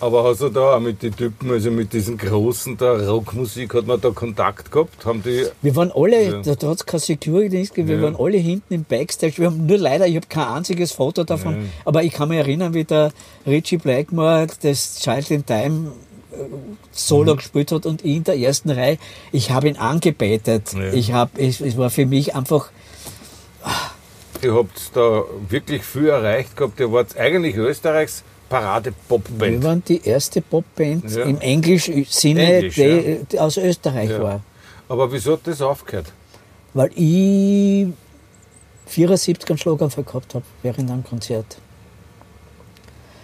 Aber 0.00 0.24
hast 0.24 0.40
du 0.42 0.48
da 0.48 0.76
auch 0.76 0.80
mit 0.80 1.02
den 1.02 1.16
Typen, 1.16 1.50
also 1.50 1.70
mit 1.70 1.92
diesen 1.92 2.18
großen 2.18 2.76
der 2.76 3.08
Rockmusik, 3.08 3.74
hat 3.74 3.86
man 3.86 4.00
da 4.00 4.10
Kontakt 4.10 4.70
gehabt? 4.70 5.04
Haben 5.06 5.22
die 5.22 5.46
Wir 5.62 5.76
waren 5.76 5.92
alle, 5.94 6.22
Ja. 6.24 6.42
da, 6.42 6.54
da 6.56 6.68
hat 6.68 6.76
es 6.78 6.86
kein 6.86 7.00
Security-Dienst 7.00 7.74
gegeben, 7.74 7.88
wir 7.88 7.96
Ja. 7.96 8.02
waren 8.02 8.16
alle 8.16 8.36
hinten 8.38 8.74
im 8.74 8.84
Backstage. 8.84 9.34
Wir 9.38 9.46
haben 9.46 9.64
nur 9.66 9.78
leider, 9.78 10.06
ich 10.06 10.16
habe 10.16 10.26
kein 10.28 10.48
einziges 10.48 10.92
Foto 10.92 11.24
davon, 11.24 11.54
Ja. 11.54 11.62
aber 11.84 12.02
ich 12.02 12.12
kann 12.12 12.28
mich 12.28 12.38
erinnern, 12.38 12.74
wie 12.74 12.84
der 12.84 13.12
Richie 13.46 13.78
Blackmore 13.78 14.46
das 14.62 14.98
Child 15.00 15.30
in 15.30 15.46
Time 15.46 15.92
äh, 16.32 16.36
Solo 16.90 17.34
Mhm. 17.34 17.36
gespielt 17.38 17.70
hat 17.72 17.86
und 17.86 18.04
ich 18.04 18.16
in 18.16 18.24
der 18.24 18.36
ersten 18.36 18.70
Reihe, 18.70 18.98
ich 19.32 19.52
habe 19.52 19.68
ihn 19.68 19.76
angebetet. 19.76 20.72
Ich 20.92 21.12
habe, 21.12 21.30
es, 21.40 21.60
es 21.60 21.76
war 21.78 21.88
für 21.90 22.06
mich 22.06 22.34
einfach, 22.34 22.70
Ihr 24.42 24.54
habt 24.54 24.90
da 24.94 25.22
wirklich 25.48 25.82
viel 25.84 26.08
erreicht 26.08 26.54
gehabt. 26.56 26.78
Ihr 26.78 26.92
wart 26.92 27.16
eigentlich 27.16 27.56
Österreichs 27.56 28.24
wir 28.54 28.60
Parade-Popband. 28.60 29.62
waren 29.64 29.82
die 29.84 30.04
erste 30.04 30.40
Popband 30.40 31.10
Ja. 31.10 31.24
im 31.24 31.40
englischen 31.40 32.04
Sinne, 32.08 32.54
Englisch, 32.56 32.74
die, 32.74 33.20
die 33.30 33.38
aus 33.40 33.56
Österreich 33.56 34.10
Ja. 34.10 34.22
war. 34.22 34.40
Aber 34.88 35.10
wieso 35.12 35.32
hat 35.32 35.40
das 35.44 35.60
aufgehört? 35.62 36.12
Weil 36.72 36.90
ich 36.94 37.86
74 38.86 39.48
einen 39.48 39.58
Schlaganfall 39.58 40.04
gehabt 40.04 40.34
habe 40.34 40.44
während 40.62 40.90
einem 40.90 41.04
Konzert. 41.04 41.56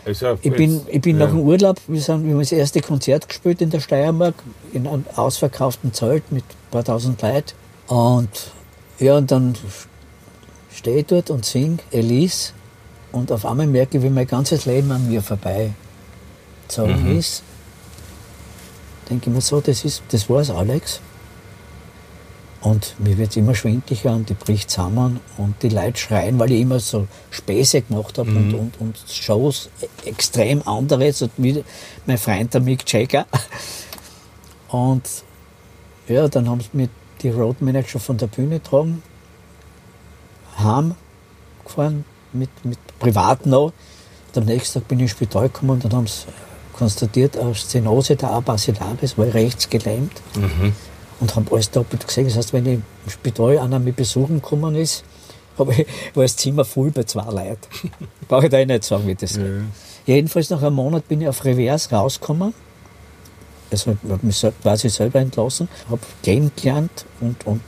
Also 0.05 0.39
Ich 0.41 0.53
bin, 0.53 0.81
ich 0.89 1.01
bin 1.01 1.19
ja. 1.19 1.27
nach 1.27 1.33
dem 1.33 1.41
Urlaub, 1.41 1.79
wir, 1.87 2.01
sind, 2.01 2.25
wir 2.25 2.33
haben 2.33 2.39
das 2.41 2.53
erste 2.53 2.81
Konzert 2.81 3.29
gespielt 3.29 3.61
in 3.61 3.69
der 3.71 3.81
Steiermark, 3.81 4.35
in 4.73 4.87
einem 4.87 5.05
ausverkauften 5.15 5.93
Zelt 5.93 6.33
mit 6.33 6.43
ein 6.45 6.71
paar 6.71 6.85
tausend 6.85 7.21
Leuten. 7.21 7.53
Und 7.89 8.31
ja, 8.99 9.19
und 9.19 9.31
dann 9.31 9.55
stehe 10.73 11.01
ich 11.01 11.07
dort 11.07 11.29
und 11.31 11.45
sing 11.45 11.79
Elise 11.91 12.53
und 13.13 13.33
auf 13.33 13.45
einmal 13.45 13.67
merke 13.67 13.99
ich, 13.99 14.05
wie 14.05 14.11
mein 14.11 14.27
ganzes 14.27 14.67
Leben 14.67 14.91
an 14.91 15.09
mir 15.09 15.23
vorbei 15.23 15.73
gezogen 16.67 17.19
ist. 17.19 17.43
Denke 19.09 19.29
ich 19.29 19.35
mir 19.35 19.41
so, 19.41 19.61
das, 19.61 19.85
ist, 19.85 20.03
das 20.11 20.29
war's, 20.31 20.51
Alex. 20.51 21.01
Und 22.61 22.95
mir 22.99 23.17
wird 23.17 23.37
immer 23.37 23.55
schwindlicher 23.55 24.15
und 24.15 24.29
die 24.29 24.35
bricht 24.35 24.71
zusammen 24.71 25.21
und 25.39 25.63
die 25.63 25.71
Leute 25.71 25.99
schreien, 25.99 26.39
weil 26.39 26.53
ich 26.53 26.61
immer 26.61 26.79
so 26.79 27.09
Späße 27.31 27.81
gemacht 27.83 28.19
habe 28.19 28.31
und, 28.31 28.53
und, 28.53 28.81
und 28.81 28.99
Shows 29.09 29.71
e- 29.81 30.09
extrem 30.09 30.61
andere, 30.69 31.11
so 31.13 31.31
wie 31.39 31.65
mein 32.05 32.19
Freund 32.19 32.53
der 32.53 32.61
Mick 32.61 32.91
Jagger. 32.93 33.27
Und 34.69 35.09
ja, 36.07 36.29
dann 36.29 36.51
haben 36.51 36.61
sie 36.61 36.69
mir 36.75 36.89
die 37.23 37.31
Roadmanager 37.31 37.99
von 37.99 38.19
der 38.19 38.27
Bühne 38.27 38.59
getragen, 38.59 39.03
heim 40.59 40.95
gefahren, 41.65 42.05
mit, 42.33 42.51
mit 42.65 42.79
privat 43.01 43.47
noch. 43.47 43.73
Und 44.29 44.39
am 44.39 44.45
nächsten 44.45 44.79
Tag 44.79 44.89
bin 44.89 44.99
ich 44.99 45.05
ins 45.05 45.11
Spital 45.11 45.49
gekommen 45.49 45.71
und 45.71 45.85
dann 45.85 45.93
haben 45.93 46.07
sie 46.07 46.27
konstatiert, 46.73 47.37
eine 47.37 47.55
Stenose 47.55 48.15
der 48.17 48.31
A 48.31 48.41
basilaris, 48.41 49.19
war 49.19 49.27
rechts 49.35 49.69
gelähmt 49.69 50.13
und 51.21 51.37
haben 51.37 51.47
alles 51.51 51.71
doppelt 51.71 52.07
gesehen. 52.07 52.27
Das 52.27 52.37
heißt, 52.37 52.53
wenn 52.53 52.65
ich 52.65 52.75
im 52.75 53.11
Spital 53.11 53.59
einer 53.59 53.79
mich 53.79 53.95
besuchen 53.95 54.41
gekommen 54.41 54.77
ist, 54.77 55.05
habe 55.59 55.75
ich, 55.75 55.87
war 56.15 56.23
das 56.23 56.37
Zimmer 56.37 56.65
voll 56.65 56.91
bei 56.91 57.03
zwei 57.03 57.25
Leuten. 57.25 57.59
Brauche 58.29 58.45
ich 58.45 58.51
da 58.51 58.59
eh 58.59 58.67
nicht 58.67 58.85
sagen, 58.85 59.07
wie 59.07 59.15
das 59.15 59.35
geht. 59.35 59.63
Jedenfalls 60.07 60.49
nach 60.51 60.63
einem 60.63 60.77
Monat 60.77 61.07
bin 61.07 61.21
ich 61.21 61.29
auf 61.29 61.45
Revers 61.45 61.93
rausgekommen. 61.93 62.55
Also 63.71 63.93
ich 64.03 64.11
habe 64.11 64.27
mich 64.27 64.45
quasi 64.63 64.89
selber 64.89 65.21
entlassen, 65.21 65.69
habe 65.89 66.01
gehen 66.23 66.51
gelernt 66.57 67.05
und, 67.21 67.47
und 67.47 67.63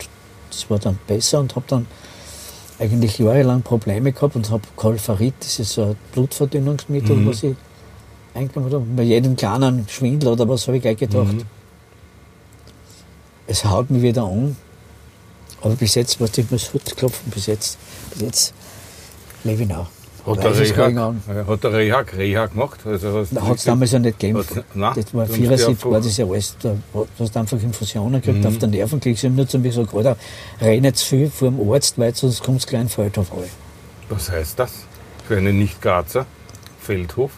das 0.51 0.69
war 0.69 0.79
dann 0.79 0.99
besser 1.07 1.39
und 1.39 1.55
habe 1.55 1.67
dann 1.69 1.87
eigentlich 2.83 3.19
jahrelang 3.19 3.63
Probleme 3.63 4.13
gehabt 4.13 4.35
und 4.35 4.51
habe 4.51 4.63
Kolfarit, 4.75 5.35
das 5.39 5.61
ist 5.61 5.75
so 5.75 5.83
ein 5.85 5.97
Blutverdünnungsmittel, 6.13 7.25
was 7.27 7.45
ich 7.45 7.55
eingenommen 8.35 8.73
habe. 8.73 8.85
Bei 8.97 9.05
jedem 9.05 9.37
kleinen 9.37 9.87
Schwindel 9.89 10.31
oder 10.31 10.49
was 10.49 10.67
habe 10.67 10.79
ich 10.79 10.83
gleich 10.83 10.97
gedacht, 10.97 11.47
es 13.47 13.65
haut 13.65 13.89
mich 13.91 14.03
wieder 14.03 14.25
an. 14.25 14.57
Aber 15.61 15.77
bis 15.77 15.95
jetzt, 15.95 16.21
was 16.21 16.37
ich 16.37 16.51
muss 16.51 16.75
Hut 16.75 16.97
klopfen, 16.97 17.31
bis 17.31 17.47
jetzt, 17.47 17.79
bis 18.11 18.23
jetzt 18.23 18.55
lebe 19.45 19.63
ich 19.63 19.69
noch. 19.69 19.89
Hat 20.25 20.45
der 20.45 20.53
ja, 20.89 21.47
hat 21.49 21.65
der 21.65 21.73
Rehak 21.73 22.17
Reha 22.17 22.47
gemacht? 22.47 22.81
Also 22.85 23.25
du 23.25 23.41
Hat 23.43 23.57
es 23.57 23.65
damals 23.65 23.91
ja 23.91 23.99
nicht 23.99 24.21
gegeben. 24.21 24.45
Nein, 24.75 24.93
das 24.95 25.13
war 25.13 25.27
du 25.27 25.33
hast 25.33 25.37
74, 25.37 25.79
die 25.79 25.85
war 25.91 26.01
das 26.01 26.17
ja 26.17 26.27
alles. 26.27 26.57
Da 26.63 26.77
du 26.93 27.07
hast 27.19 27.37
einfach 27.37 27.61
Infusionen 27.61 28.21
gekriegt 28.21 28.41
Mhm. 28.45 28.47
auf 28.47 28.59
den 28.59 28.71
Nervenklick. 28.71 29.19
Sie 29.19 29.27
haben 29.27 29.35
nur 29.35 29.49
zu 29.49 29.59
mir 29.59 29.71
gesagt, 29.71 29.93
Alter, 29.95 30.17
renn 30.61 30.95
zu 30.95 31.05
viel 31.07 31.31
vor 31.31 31.51
dem 31.51 31.73
Arzt, 31.73 31.99
weil 31.99 32.15
sonst 32.15 32.43
kommt 32.43 32.61
es 32.61 32.67
gleich 32.67 32.83
in 32.83 32.89
Feldhof 32.89 33.33
alle. 33.33 33.49
Was 34.11 34.31
heißt 34.31 34.59
das? 34.59 34.73
Für 35.27 35.39
einen 35.39 35.59
Nicht-Grazer? 35.59 36.25
Feldhof? 36.81 37.33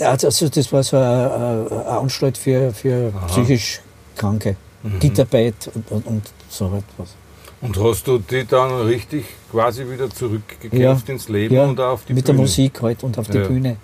Also 0.00 0.48
das 0.48 0.72
war 0.72 0.82
so 0.82 0.96
eine, 0.96 1.66
eine 1.70 1.86
Anstalt 1.86 2.36
für, 2.36 2.72
für 2.72 3.12
psychisch 3.28 3.80
Kranke. 4.16 4.56
Mhm. 4.82 4.98
Gitterbett 5.00 5.70
und, 5.74 5.90
und, 5.90 6.06
und 6.06 6.22
so 6.50 6.66
etwas. 6.66 7.14
Und 7.60 7.76
hast 7.76 8.06
du 8.06 8.18
die 8.18 8.44
dann 8.46 8.70
richtig 8.82 9.24
quasi 9.50 9.88
wieder 9.88 10.08
zurückgekämpft 10.08 11.08
Ja, 11.08 11.12
ins 11.14 11.28
Leben 11.28 11.54
Ja, 11.54 11.64
und 11.64 11.80
auf 11.80 12.04
die 12.04 12.14
mit 12.14 12.24
Bühne? 12.24 12.36
der 12.36 12.42
Musik 12.42 12.80
halt 12.82 13.02
und 13.02 13.18
auf 13.18 13.28
die 13.28 13.38
Ja. 13.38 13.46
Bühne. 13.48 13.76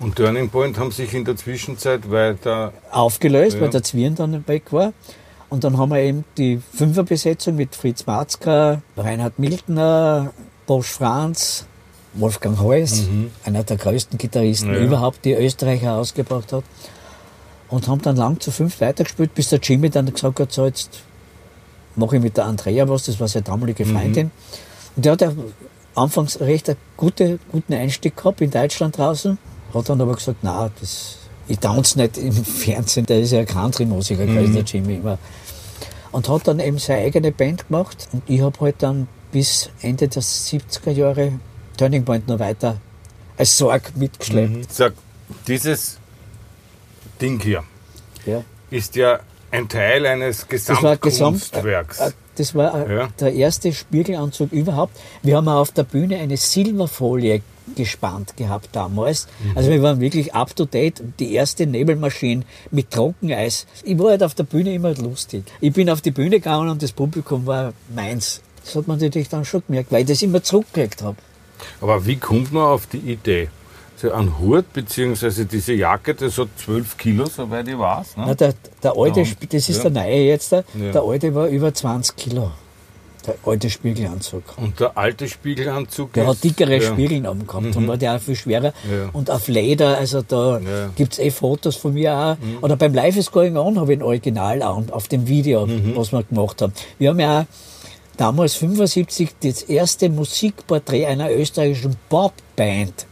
Und 0.00 0.16
Turning 0.16 0.48
Point 0.48 0.78
haben 0.78 0.90
sich 0.92 1.12
in 1.14 1.24
der 1.24 1.36
Zwischenzeit 1.36 2.10
weiter. 2.10 2.72
aufgelöst, 2.90 3.60
weil 3.60 3.70
der 3.70 3.82
Zwirn 3.82 4.14
dann 4.14 4.46
weg 4.46 4.72
war. 4.72 4.92
Und 5.48 5.64
dann 5.64 5.78
haben 5.78 5.90
wir 5.90 6.00
eben 6.00 6.24
die 6.36 6.60
Fünferbesetzung 6.74 7.54
mit 7.56 7.74
Fritz 7.76 8.06
Matzka, 8.06 8.82
Reinhard 8.96 9.38
Miltner, 9.38 10.32
Bosch 10.66 10.88
Franz, 10.88 11.66
Wolfgang 12.14 12.58
Heuss, 12.60 13.04
einer 13.44 13.62
der 13.64 13.76
größten 13.76 14.18
Gitarristen 14.18 14.74
überhaupt, 14.74 15.24
die 15.24 15.32
Österreicher 15.32 15.94
ausgebracht 15.94 16.52
hat. 16.52 16.64
Und 17.68 17.88
haben 17.88 18.02
dann 18.02 18.16
lang 18.16 18.38
zu 18.40 18.50
fünf 18.52 18.80
weitergespielt, 18.80 19.34
bis 19.34 19.48
der 19.48 19.58
Jimmy 19.60 19.90
dann 19.90 20.12
gesagt 20.12 20.38
hat, 20.40 20.52
so 20.52 20.66
jetzt 20.66 21.00
mache 21.96 22.16
ich 22.16 22.22
mit 22.22 22.36
der 22.36 22.46
Andrea 22.46 22.88
was, 22.88 23.04
das 23.04 23.18
war 23.20 23.28
seine 23.28 23.44
damalige 23.44 23.84
Freundin. 23.84 24.30
Und 24.96 25.04
der 25.04 25.12
hat 25.12 25.20
ja 25.22 25.32
anfangs 25.94 26.40
recht 26.40 26.68
einen 26.68 26.78
gute, 26.96 27.38
guten 27.52 27.74
Einstieg 27.74 28.16
gehabt 28.16 28.40
in 28.40 28.50
Deutschland 28.50 28.96
draußen. 28.98 29.38
Hat 29.72 29.88
dann 29.88 30.00
aber 30.00 30.14
gesagt, 30.14 30.38
na, 30.42 30.70
das, 30.80 31.16
ich 31.48 31.58
tanze 31.58 31.98
nicht 32.00 32.16
im 32.18 32.32
Fernsehen, 32.44 33.06
der 33.06 33.20
ist 33.20 33.32
ja 33.32 33.44
Country-Musiker 33.44 34.26
gewesen, 34.26 34.54
der 34.54 34.62
Jimmy 34.64 34.94
immer. 34.96 35.18
Und 36.12 36.28
hat 36.28 36.46
dann 36.46 36.60
eben 36.60 36.78
seine 36.78 37.02
eigene 37.02 37.32
Band 37.32 37.66
gemacht. 37.68 38.08
Und 38.12 38.22
ich 38.28 38.40
habe 38.40 38.58
halt 38.60 38.76
dann 38.78 39.08
bis 39.32 39.70
Ende 39.82 40.06
der 40.06 40.22
70er 40.22 40.90
Jahre 40.92 41.32
Turning 41.76 42.04
Point 42.04 42.28
noch 42.28 42.38
weiter 42.38 42.80
als 43.36 43.58
Sorg 43.58 43.96
mitgeschleppt. 43.96 44.72
Sag, 44.72 44.92
dieses 45.48 45.98
Ding 47.20 47.40
hier 47.40 47.64
Ja. 48.26 48.42
ist 48.70 48.94
ja 48.94 49.18
ein 49.54 49.68
Teil 49.68 50.04
eines 50.06 50.46
Das 50.48 50.48
Gesamtkunstwerks. 51.00 52.00
äh, 52.00 52.10
das 52.36 52.54
war 52.54 52.88
äh, 52.88 52.94
Ja. 52.96 53.08
der 53.20 53.32
erste 53.34 53.72
Spiegelanzug 53.72 54.52
überhaupt. 54.52 54.96
Wir 55.22 55.36
haben 55.36 55.48
auf 55.48 55.70
der 55.72 55.84
Bühne 55.84 56.18
eine 56.18 56.36
Silberfolie 56.36 57.42
gespannt 57.76 58.36
gehabt 58.36 58.68
damals. 58.72 59.26
Mhm. 59.42 59.56
Also 59.56 59.70
wir 59.70 59.82
waren 59.82 60.00
wirklich 60.00 60.34
up 60.34 60.54
to 60.54 60.64
date. 60.66 61.02
Die 61.18 61.32
erste 61.34 61.66
Nebelmaschine 61.66 62.42
mit 62.70 62.90
Trockeneis. 62.90 63.66
Ich 63.84 63.98
war 63.98 64.10
halt 64.10 64.22
auf 64.22 64.34
der 64.34 64.44
Bühne 64.44 64.74
immer 64.74 64.94
lustig. 64.94 65.44
Ich 65.60 65.72
bin 65.72 65.88
auf 65.88 66.00
die 66.02 66.10
Bühne 66.10 66.30
gegangen 66.40 66.68
und 66.68 66.82
das 66.82 66.92
Publikum 66.92 67.46
war 67.46 67.72
meins. 67.94 68.42
Das 68.64 68.74
hat 68.76 68.86
man 68.88 68.98
natürlich 68.98 69.28
dann 69.28 69.44
schon 69.44 69.62
gemerkt, 69.66 69.92
weil 69.92 70.02
ich 70.02 70.08
das 70.08 70.22
immer 70.22 70.42
zurückgelegt 70.42 71.02
habe. 71.02 71.16
Aber 71.80 72.04
wie 72.04 72.16
kommt 72.16 72.52
man 72.52 72.64
auf 72.64 72.86
die 72.86 72.98
Idee? 72.98 73.48
So 73.96 74.12
ein 74.12 74.38
Hut 74.38 74.72
beziehungsweise 74.72 75.46
diese 75.46 75.72
Jacke, 75.72 76.14
das 76.14 76.36
hat 76.38 76.48
12 76.56 76.96
Kilo, 76.98 77.26
soweit 77.26 77.68
ich 77.68 77.78
weiß. 77.78 78.16
Ne? 78.16 78.24
Na, 78.26 78.34
der, 78.34 78.54
der 78.82 78.96
alte, 78.96 79.20
Ja. 79.20 79.26
Das 79.48 79.68
ist 79.68 79.76
Ja. 79.84 79.88
der 79.88 80.02
neue 80.02 80.16
jetzt, 80.24 80.52
der, 80.52 80.64
Ja. 80.74 80.92
der 80.92 81.02
alte 81.02 81.34
war 81.34 81.46
über 81.46 81.72
20 81.72 82.16
Kilo. 82.16 82.50
Der 83.26 83.36
alte 83.46 83.70
Spiegelanzug. 83.70 84.42
Und 84.58 84.78
der 84.80 84.98
alte 84.98 85.26
Spiegelanzug 85.28 86.12
Der 86.12 86.24
ist, 86.24 86.28
hat 86.30 86.44
dickere 86.44 86.74
ja. 86.76 86.92
Spiegeln 86.92 87.26
oben 87.26 87.46
gehabt 87.46 87.74
und 87.76 87.88
war 87.88 87.96
der 87.96 88.16
auch 88.16 88.20
viel 88.20 88.36
schwerer. 88.36 88.74
Und 89.14 89.30
auf 89.30 89.48
Leder, 89.48 89.96
also 89.96 90.20
da 90.20 90.58
Ja. 90.58 90.90
gibt's 90.94 91.18
eh 91.18 91.30
Fotos 91.30 91.76
von 91.76 91.94
mir 91.94 92.12
auch. 92.14 92.36
Oder 92.62 92.76
beim 92.76 92.92
Life 92.92 93.18
is 93.18 93.30
Going 93.30 93.56
On 93.56 93.78
habe 93.80 93.94
ich 93.94 93.98
ein 94.00 94.02
Original 94.02 94.60
an, 94.60 94.90
auf 94.90 95.08
dem 95.08 95.26
Video, 95.26 95.66
Mhm. 95.66 95.92
was 95.96 96.12
wir 96.12 96.22
gemacht 96.24 96.60
haben. 96.60 96.74
Wir 96.98 97.10
haben 97.10 97.20
ja 97.20 97.40
auch 97.42 97.44
damals 98.18 98.56
75 98.56 99.30
das 99.42 99.62
erste 99.62 100.10
Musikporträt 100.10 101.06
einer 101.06 101.30
österreichischen 101.32 101.96
Popband 102.10 103.06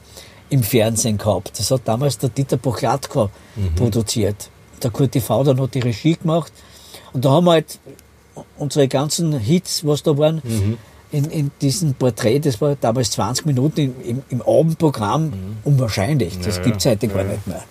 im 0.52 0.62
Fernsehen 0.62 1.18
gehabt. 1.18 1.58
Das 1.58 1.70
hat 1.70 1.82
damals 1.86 2.18
der 2.18 2.28
Dieter 2.28 2.56
Bochlatko 2.58 3.30
Mhm. 3.56 3.74
produziert. 3.74 4.50
Der 4.82 4.90
Kurt 4.90 5.12
TV 5.12 5.44
dann 5.44 5.60
hat 5.60 5.74
die 5.74 5.80
Regie 5.80 6.16
gemacht. 6.16 6.52
Und 7.12 7.24
da 7.24 7.30
haben 7.30 7.44
wir 7.46 7.52
halt 7.52 7.78
unsere 8.58 8.88
ganzen 8.88 9.38
Hits, 9.38 9.84
was 9.86 10.02
da 10.02 10.16
waren, 10.16 10.40
Mhm. 10.44 10.78
in, 11.10 11.24
in 11.30 11.50
diesem 11.60 11.94
Porträt, 11.94 12.40
das 12.40 12.60
war 12.60 12.76
damals 12.80 13.10
20 13.12 13.44
Minuten 13.46 13.80
im, 13.80 13.94
im, 14.04 14.22
im 14.30 14.42
Abendprogramm, 14.42 15.32
unwahrscheinlich. 15.64 16.38
Das 16.38 16.58
Mhm. 16.58 16.62
Ja, 16.64 16.68
gibt's 16.70 16.86
heute 16.86 17.08
gar 17.08 17.24
nicht 17.24 17.46
mehr. 17.46 17.62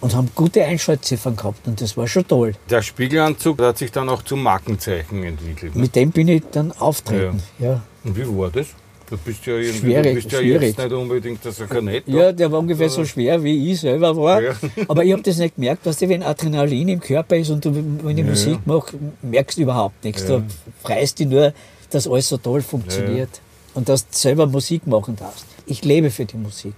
Und 0.00 0.14
haben 0.14 0.30
gute 0.34 0.64
Einschaltziffern 0.64 1.36
gehabt 1.36 1.66
und 1.66 1.80
das 1.80 1.96
war 1.96 2.08
schon 2.08 2.26
toll. 2.26 2.54
Der 2.70 2.80
Spiegelanzug 2.82 3.60
hat 3.60 3.76
sich 3.78 3.92
dann 3.92 4.08
auch 4.08 4.22
zum 4.22 4.42
Markenzeichen 4.42 5.22
entwickelt. 5.24 5.74
Ne? 5.76 5.82
Mit 5.82 5.94
dem 5.94 6.10
bin 6.10 6.28
ich 6.28 6.42
dann 6.52 6.72
auftreten. 6.72 7.42
Ja. 7.58 7.82
Und 8.04 8.16
wie 8.16 8.26
war 8.26 8.50
das? 8.50 8.68
Du 9.10 9.16
bist 9.16 9.44
ja, 9.44 9.54
irgendwie, 9.54 9.78
Schwierig, 9.78 10.04
du 10.04 10.14
bist 10.14 10.32
ja 10.32 10.38
schwierig. 10.38 10.68
jetzt 10.68 10.78
nicht 10.78 10.92
unbedingt 10.92 11.44
das 11.44 11.68
Kanett. 11.68 12.04
Ja, 12.06 12.30
der 12.30 12.52
war 12.52 12.60
ungefähr 12.60 12.88
so 12.88 13.04
schwer, 13.04 13.42
wie 13.42 13.72
ich 13.72 13.80
selber 13.80 14.16
war. 14.16 14.40
Ja. 14.40 14.54
Aber 14.88 15.04
ich 15.04 15.12
habe 15.12 15.22
das 15.22 15.38
nicht 15.38 15.56
gemerkt, 15.56 15.84
dass 15.84 16.00
wenn 16.00 16.22
Adrenalin 16.22 16.88
im 16.88 17.00
Körper 17.00 17.36
ist 17.36 17.50
und 17.50 17.64
du, 17.64 17.74
wenn 18.04 18.16
ich 18.16 18.24
Musik 18.24 18.60
mache, 18.66 18.96
merkst 19.22 19.58
du 19.58 19.62
überhaupt 19.62 20.04
nichts. 20.04 20.22
Ja. 20.22 20.38
Du 20.38 20.44
freust 20.84 21.18
dich 21.18 21.26
nur, 21.26 21.52
dass 21.90 22.06
alles 22.06 22.28
so 22.28 22.36
toll 22.36 22.62
funktioniert 22.62 23.40
und 23.74 23.88
dass 23.88 24.08
du 24.08 24.16
selber 24.16 24.46
Musik 24.46 24.86
machen 24.86 25.16
darfst. 25.16 25.44
Ich 25.66 25.84
lebe 25.84 26.10
für 26.10 26.24
die 26.24 26.36
Musik. 26.36 26.74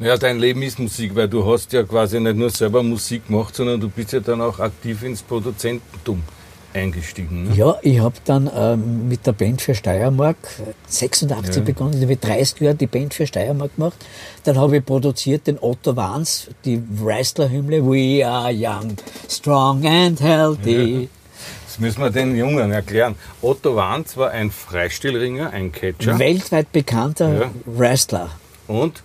Ja, 0.00 0.18
dein 0.18 0.38
Leben 0.38 0.60
ist 0.60 0.78
Musik, 0.78 1.14
weil 1.14 1.28
du 1.28 1.50
hast 1.50 1.72
ja 1.72 1.84
quasi 1.84 2.20
nicht 2.20 2.36
nur 2.36 2.50
selber 2.50 2.82
Musik 2.82 3.28
gemacht, 3.28 3.54
sondern 3.54 3.80
du 3.80 3.88
bist 3.88 4.12
ja 4.12 4.20
dann 4.20 4.42
auch 4.42 4.58
aktiv 4.58 5.02
ins 5.04 5.22
Produzententum 5.22 6.22
eingestiegen. 6.74 7.48
Ne? 7.48 7.54
Ja, 7.54 7.76
ich 7.82 8.00
habe 8.00 8.14
dann 8.24 8.50
ähm, 8.54 9.08
mit 9.08 9.26
der 9.26 9.32
Band 9.32 9.62
für 9.62 9.74
Steiermark 9.74 10.36
äh, 10.60 10.72
86 10.88 11.56
Ja. 11.56 11.62
begonnen. 11.62 11.94
Ich 11.94 12.02
habe 12.02 12.16
30 12.16 12.60
Jahre 12.60 12.74
die 12.74 12.86
Band 12.86 13.14
für 13.14 13.26
Steiermark 13.26 13.74
gemacht. 13.76 13.96
Dann 14.44 14.58
habe 14.58 14.76
ich 14.78 14.84
produziert 14.84 15.46
den 15.46 15.58
Otto 15.60 15.96
Wahns, 15.96 16.48
die 16.64 16.82
Wrestler-Hymne 17.00 17.84
We 17.84 18.26
are 18.26 18.50
young, 18.52 18.96
strong 19.28 19.86
and 19.86 20.20
healthy. 20.20 21.08
Das 21.66 21.78
müssen 21.80 22.02
wir 22.02 22.10
den 22.10 22.36
Jungen 22.36 22.70
erklären. 22.70 23.16
Otto 23.42 23.74
Wanz 23.76 24.16
war 24.16 24.30
ein 24.30 24.50
Freistilringer, 24.50 25.50
ein 25.50 25.72
Catcher 25.72 26.18
Weltweit 26.18 26.70
bekannter 26.72 27.34
Ja. 27.40 27.50
Wrestler. 27.66 28.30
und 28.68 29.02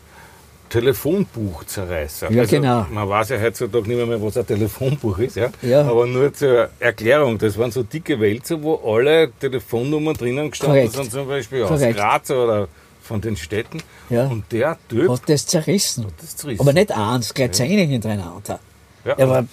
Telefonbuchzerreißer. 0.70 2.28
Also 2.28 2.38
Ja, 2.40 2.46
genau. 2.46 2.86
Man 2.92 3.10
weiß 3.10 3.30
ja 3.30 3.42
heutzutage 3.42 3.88
nicht 3.88 4.08
mehr, 4.08 4.22
was 4.22 4.38
ein 4.38 4.46
Telefonbuch 4.48 5.18
ist. 5.20 5.36
Ja? 5.36 5.50
Ja. 5.62 5.82
Aber 5.82 6.06
nur 6.06 6.34
zur 6.34 6.70
Erklärung, 6.80 7.38
das 7.38 7.58
waren 7.58 7.72
so 7.72 7.84
dicke 7.84 8.20
Wälzer, 8.20 8.62
wo 8.62 8.76
alle 8.76 9.32
Telefonnummern 9.40 10.16
drinnen 10.16 10.52
gestanden 10.52 10.78
Korrekt. 10.78 10.94
sind, 10.96 11.12
zum 11.12 11.28
Beispiel 11.28 11.64
aus 11.64 11.70
Korrekt. 11.70 11.98
Graz 11.98 12.32
oder 12.32 12.68
von 13.02 13.22
den 13.22 13.36
Städten. 13.36 13.80
Ja. 14.10 14.28
Und 14.28 14.52
der 14.52 14.78
Typ, 14.88 15.10
Hat 15.10 15.22
das 15.28 15.46
zerrissen. 15.48 16.06
das 16.22 16.36
zerrissen. 16.36 16.62
Aber 16.62 16.74
nicht 16.74 16.92
eins, 16.92 17.34
gleich 17.34 17.52
zehn 17.54 17.90
hintereinander. 17.90 18.60
Ja. 19.06 19.14
Er 19.14 19.30
war 19.30 19.46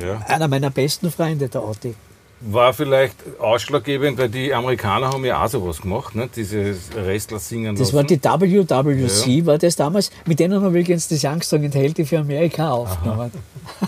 ja. 0.00 0.18
einer 0.28 0.46
meiner 0.46 0.70
besten 0.70 1.10
Freunde, 1.10 1.48
der 1.48 1.64
Otti. 1.66 1.94
War 2.42 2.72
vielleicht 2.72 3.16
ausschlaggebend, 3.38 4.18
weil 4.18 4.30
die 4.30 4.54
Amerikaner 4.54 5.08
haben 5.12 5.24
ja 5.26 5.44
auch 5.44 5.48
sowas 5.48 5.80
gemacht, 5.82 6.14
ne? 6.14 6.28
diese 6.34 6.74
Wrestler 6.94 7.38
singen 7.38 7.74
Das 7.76 7.92
lassen. 7.92 7.96
war 7.96 8.04
die 8.04 8.22
WWC, 8.22 9.44
war 9.46 9.58
das 9.58 9.76
damals. 9.76 10.10
Mit 10.26 10.40
denen 10.40 10.54
haben 10.54 10.62
wir 10.72 10.80
übrigens 10.80 11.06
das 11.08 11.22
Youngstown 11.22 11.64
and 11.66 11.74
Healthy 11.74 12.04
für 12.06 12.18
Amerika 12.18 12.70
aufgenommen. 12.70 13.30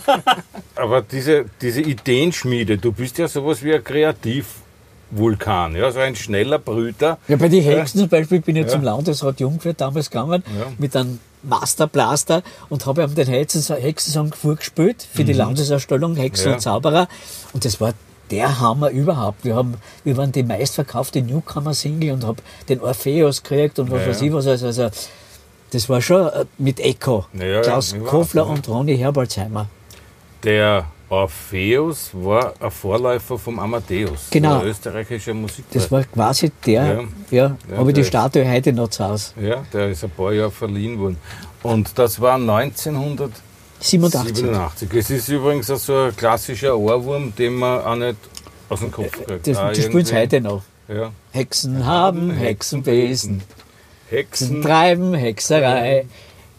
Aber 0.74 1.00
diese, 1.02 1.46
diese 1.62 1.80
Ideenschmiede, 1.80 2.76
du 2.76 2.92
bist 2.92 3.16
ja 3.18 3.26
sowas 3.28 3.62
wie 3.62 3.72
ein 3.74 3.82
Kreativvulkan, 3.82 5.74
ja? 5.76 5.90
so 5.90 6.00
ein 6.00 6.14
schneller 6.16 6.58
Brüter. 6.58 7.18
Ja, 7.28 7.36
bei 7.36 7.48
den 7.48 7.62
Hexen 7.62 8.00
zum 8.00 8.08
Beispiel 8.08 8.40
bin 8.40 8.56
ich 8.56 8.66
zum 8.68 8.82
Landesrat 8.82 9.40
Jungfurt 9.40 9.80
damals 9.80 10.10
gegangen 10.10 10.42
Ja. 10.58 10.66
mit 10.78 10.94
einem 10.96 11.20
Masterblaster 11.42 12.42
und 12.68 12.86
habe 12.86 13.02
ihm 13.02 13.14
den 13.14 13.26
Hexen- 13.28 13.74
Hexensong 13.76 14.32
vorgespielt 14.34 15.06
für 15.12 15.24
die 15.24 15.32
Landesausstellung 15.32 16.16
Hexen 16.16 16.44
Mhm. 16.46 16.50
Ja. 16.50 16.54
und 16.56 16.60
Zauberer. 16.60 17.08
Und 17.52 17.64
das 17.64 17.80
war 17.80 17.94
der 18.32 18.58
Hammer 18.60 18.90
überhaupt. 18.90 19.44
Wir, 19.44 19.54
haben, 19.54 19.74
wir 20.02 20.16
waren 20.16 20.32
die 20.32 20.42
meistverkaufte 20.42 21.22
Newcomer-Single 21.22 22.12
und 22.14 22.24
habe 22.24 22.42
den 22.68 22.80
Orpheus 22.80 23.42
gekriegt 23.42 23.78
und 23.78 23.90
was 23.90 24.00
Ja, 24.00 24.08
weiß 24.08 24.20
ja. 24.22 24.26
ich 24.26 24.32
was. 24.32 24.46
Also, 24.48 24.66
also, 24.66 24.90
das 25.70 25.88
war 25.88 26.00
schon 26.02 26.26
äh, 26.26 26.44
mit 26.58 26.80
Echo. 26.80 27.26
Ja, 27.34 27.44
ja, 27.44 27.60
Klaus 27.60 27.94
weiß, 27.94 28.04
Kofler 28.04 28.42
ja. 28.44 28.48
und 28.48 28.68
Ronny 28.68 28.96
Herbolzheimer. 28.96 29.66
Der 30.42 30.86
Orpheus 31.08 32.10
war 32.14 32.54
ein 32.58 32.70
Vorläufer 32.70 33.38
vom 33.38 33.58
Amadeus, 33.58 34.28
Genau. 34.30 34.60
der 34.60 34.68
österreichische 34.70 35.34
Musik. 35.34 35.66
Das 35.72 35.90
war 35.92 36.02
quasi 36.04 36.50
der, 36.66 36.82
Ja. 36.86 37.00
ja, 37.30 37.56
Ja, 37.70 37.76
habe 37.76 37.90
ich 37.90 37.94
die 37.94 38.04
Statue 38.04 38.50
heute 38.50 38.72
noch 38.72 38.88
zu 38.88 39.04
Hause. 39.04 39.32
ja, 39.40 39.62
der 39.72 39.90
ist 39.90 40.02
ein 40.04 40.10
paar 40.10 40.32
Jahre 40.32 40.50
verliehen 40.50 40.98
worden. 40.98 41.18
Und 41.62 41.96
das 41.98 42.18
war 42.20 42.34
1987. 42.38 43.42
87. 43.82 44.92
Es 44.94 45.10
ist 45.10 45.28
übrigens 45.28 45.70
auch 45.70 45.76
so 45.78 45.96
ein 45.96 46.16
klassischer 46.16 46.76
Ohrwurm, 46.76 47.34
den 47.36 47.54
man 47.54 47.80
auch 47.84 47.96
nicht 47.96 48.16
aus 48.68 48.80
dem 48.80 48.90
Kopf 48.90 49.12
kriegt. 49.12 49.46
Das, 49.46 49.56
Auch 49.58 49.68
das 49.68 49.76
sie 49.78 49.82
irgendwie- 49.84 50.14
heute 50.14 50.40
noch. 50.40 50.62
Ja. 50.88 51.12
Hexen 51.32 51.84
haben 51.86 52.30
Hexenbesen. 52.30 53.42
Hexen. 54.10 54.62
treiben 54.62 55.14
Hexerei. 55.14 56.06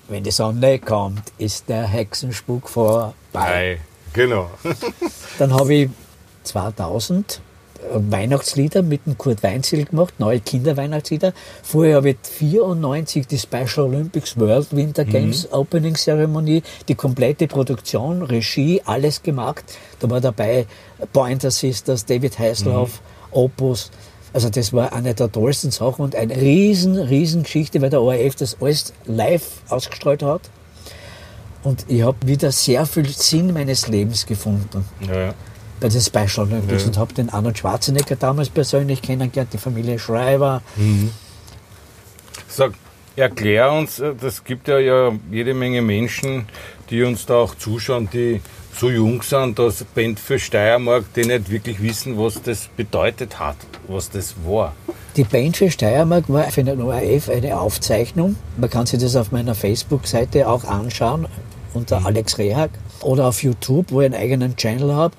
Wenn 0.09 0.23
die 0.23 0.31
Sonne 0.31 0.79
kommt, 0.79 1.21
ist 1.37 1.69
der 1.69 1.83
Hexenspuk 1.87 2.67
vorbei. 2.69 3.13
Ei, 3.33 3.79
Genau. 4.13 4.49
Dann 5.39 5.53
habe 5.53 5.73
ich 5.73 5.89
2000 6.43 7.41
Weihnachtslieder 7.91 8.81
mit 8.81 9.05
dem 9.05 9.17
Kurt 9.17 9.43
Weinzel 9.43 9.85
gemacht, 9.85 10.15
neue 10.19 10.39
Kinderweihnachtslieder. 10.39 11.33
Vorher 11.61 11.97
habe 11.97 12.11
ich 12.11 12.17
94 12.21 13.27
die 13.27 13.37
Special 13.37 13.87
Olympics 13.87 14.37
World 14.39 14.75
Winter 14.75 15.05
Games 15.05 15.51
Opening 15.51 15.95
Zeremonie, 15.95 16.63
die 16.87 16.95
komplette 16.95 17.47
Produktion, 17.47 18.21
Regie, 18.21 18.81
alles 18.85 19.21
gemacht. 19.21 19.63
Da 19.99 20.09
war 20.09 20.21
dabei 20.21 20.65
Pointer 21.11 21.51
Sisters, 21.51 22.05
David 22.05 22.39
Hasselhoff, 22.39 23.01
Opus. 23.31 23.91
Also 24.33 24.49
das 24.49 24.73
war 24.73 24.93
eine 24.93 25.13
der 25.13 25.31
tollsten 25.31 25.71
Sachen 25.71 26.03
und 26.03 26.15
eine 26.15 26.35
riesen, 26.35 26.97
riesen 26.97 27.43
Geschichte, 27.43 27.81
weil 27.81 27.91
der 27.91 28.01
ORF 28.01 28.35
das 28.35 28.57
alles 28.59 28.93
live 29.05 29.61
ausgestrahlt 29.69 30.23
hat. 30.23 30.41
Und 31.63 31.85
ich 31.87 32.01
habe 32.01 32.17
wieder 32.25 32.51
sehr 32.51 32.85
viel 32.85 33.07
Sinn 33.07 33.53
meines 33.53 33.87
Lebens 33.87 34.25
gefunden 34.25 34.85
Ja, 35.07 35.27
ja. 35.27 35.33
Bei 35.79 35.89
den 35.89 36.01
Special 36.01 36.47
Olympics 36.47 36.83
Ja. 36.83 36.87
und 36.87 36.97
habe 36.97 37.13
den 37.13 37.29
Arnold 37.29 37.57
Schwarzenegger 37.57 38.15
damals 38.15 38.49
persönlich 38.49 39.01
kennengelernt, 39.01 39.51
die 39.53 39.57
Familie 39.57 39.99
Schreiber. 39.99 40.61
Sag, 42.47 42.73
erklär 43.15 43.71
uns, 43.71 43.99
äh, 43.99 44.13
das 44.19 44.43
gibt 44.43 44.67
ja, 44.67 44.79
ja 44.79 45.11
jede 45.31 45.53
Menge 45.53 45.81
Menschen, 45.81 46.45
die 46.89 47.03
uns 47.03 47.25
da 47.25 47.35
auch 47.35 47.55
zuschauen, 47.55 48.09
die 48.11 48.41
so 48.75 48.89
jung 48.89 49.21
sind, 49.21 49.59
dass 49.59 49.83
Band 49.83 50.19
für 50.19 50.39
Steiermark, 50.39 51.05
die 51.13 51.25
nicht 51.25 51.49
wirklich 51.51 51.81
wissen, 51.81 52.17
was 52.17 52.41
das 52.41 52.69
bedeutet 52.75 53.39
hat, 53.39 53.57
was 53.87 54.09
das 54.09 54.33
war. 54.47 54.73
Die 55.15 55.23
Band 55.23 55.57
für 55.57 55.69
Steiermark 55.69 56.27
war 56.27 56.45
für 56.49 56.63
den 56.63 56.81
ORF 56.81 57.29
eine 57.29 57.59
Aufzeichnung. 57.59 58.35
Man 58.57 58.69
kann 58.71 58.87
sich 58.87 58.99
das 58.99 59.15
auf 59.15 59.31
meiner 59.31 59.53
Facebook-Seite 59.53 60.47
auch 60.47 60.63
anschauen, 60.63 61.27
unter 61.75 62.03
Alex 62.05 62.39
Rehag. 62.39 62.71
Oder 63.01 63.27
auf 63.27 63.43
YouTube, 63.43 63.91
wo 63.91 64.01
ich 64.01 64.05
einen 64.05 64.15
eigenen 64.15 64.55
Channel 64.55 64.93
habe. 64.95 65.13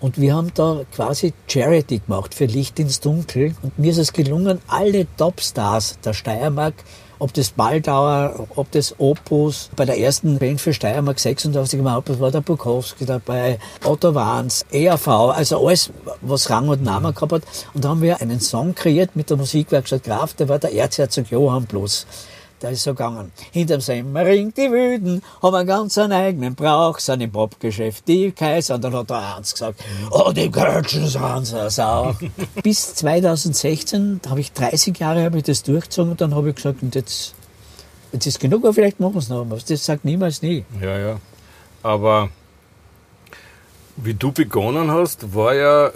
Und 0.00 0.20
wir 0.20 0.34
haben 0.34 0.52
da 0.54 0.82
quasi 0.94 1.32
Charity 1.48 1.98
gemacht 1.98 2.34
für 2.34 2.44
Licht 2.44 2.78
ins 2.78 3.00
Dunkel. 3.00 3.54
Und 3.62 3.78
mir 3.78 3.90
ist 3.90 3.98
es 3.98 4.12
gelungen, 4.12 4.60
alle 4.68 5.06
Topstars 5.16 5.98
der 6.04 6.12
Steiermark, 6.12 6.74
ob 7.18 7.32
das 7.34 7.50
Baldauer, 7.50 8.46
ob 8.54 8.70
das 8.70 8.94
Opus, 8.98 9.70
bei 9.74 9.84
der 9.84 9.98
ersten 9.98 10.38
Band 10.38 10.60
für 10.60 10.72
Steiermark 10.72 11.18
86 11.18 11.80
im 11.80 11.90
Hauptbus 11.90 12.20
war 12.20 12.30
der 12.30 12.42
Bukowski 12.42 13.06
dabei, 13.06 13.58
Otto 13.84 14.14
Wahns, 14.14 14.64
ERV, 14.70 15.08
also 15.08 15.66
alles, 15.66 15.90
was 16.20 16.48
Rang 16.48 16.68
und 16.68 16.84
Namen 16.84 17.12
gehabt 17.12 17.32
hat. 17.32 17.42
Und 17.74 17.84
da 17.84 17.88
haben 17.88 18.02
wir 18.02 18.20
einen 18.20 18.38
Song 18.38 18.74
kreiert 18.74 19.16
mit 19.16 19.30
der 19.30 19.36
Musikwerkstatt 19.36 20.04
Graf, 20.04 20.34
der 20.34 20.48
war 20.48 20.60
der 20.60 20.72
Erzherzog 20.72 21.30
Johann 21.30 21.66
Plus. 21.66 22.06
Da 22.60 22.70
ist 22.70 22.82
so 22.82 22.90
gegangen. 22.90 23.30
Hinterm 23.52 23.80
Semmering, 23.80 24.52
die 24.52 24.70
Wüden, 24.70 25.22
haben 25.42 25.54
einen 25.54 25.68
ganz 25.68 25.96
eigenen 25.96 26.54
Brauch, 26.54 26.98
sind 26.98 27.20
im 27.20 27.30
Popgeschäft 27.30 28.08
die 28.08 28.32
Kaiser. 28.32 28.74
Und 28.74 28.84
dann 28.84 28.94
hat 28.94 29.10
der 29.10 29.36
Hans 29.36 29.52
gesagt, 29.52 29.80
oh, 30.10 30.32
die 30.32 30.50
Kölschen 30.50 31.06
sind 31.06 31.46
so 31.46 31.68
sau. 31.68 32.16
Bis 32.62 32.94
2016, 32.96 34.20
da 34.22 34.30
habe 34.30 34.40
ich 34.40 34.52
30 34.52 34.98
Jahre 34.98 35.22
habe 35.22 35.38
ich 35.38 35.44
das 35.44 35.62
durchgezogen 35.62 36.12
und 36.12 36.20
dann 36.20 36.34
habe 36.34 36.50
ich 36.50 36.56
gesagt, 36.56 36.82
und 36.82 36.94
jetzt, 36.94 37.34
jetzt 38.12 38.26
ist 38.26 38.40
genug, 38.40 38.64
aber 38.64 38.74
vielleicht 38.74 38.98
machen 38.98 39.14
wir 39.14 39.20
es 39.20 39.28
noch 39.28 39.46
was. 39.48 39.64
Das 39.64 39.84
sagt 39.84 40.04
niemals 40.04 40.42
nie. 40.42 40.64
Ja, 40.80 40.98
ja. 40.98 41.20
Aber 41.82 42.30
wie 43.96 44.14
du 44.14 44.32
begonnen 44.32 44.90
hast, 44.90 45.34
war 45.34 45.54
ja 45.54 45.90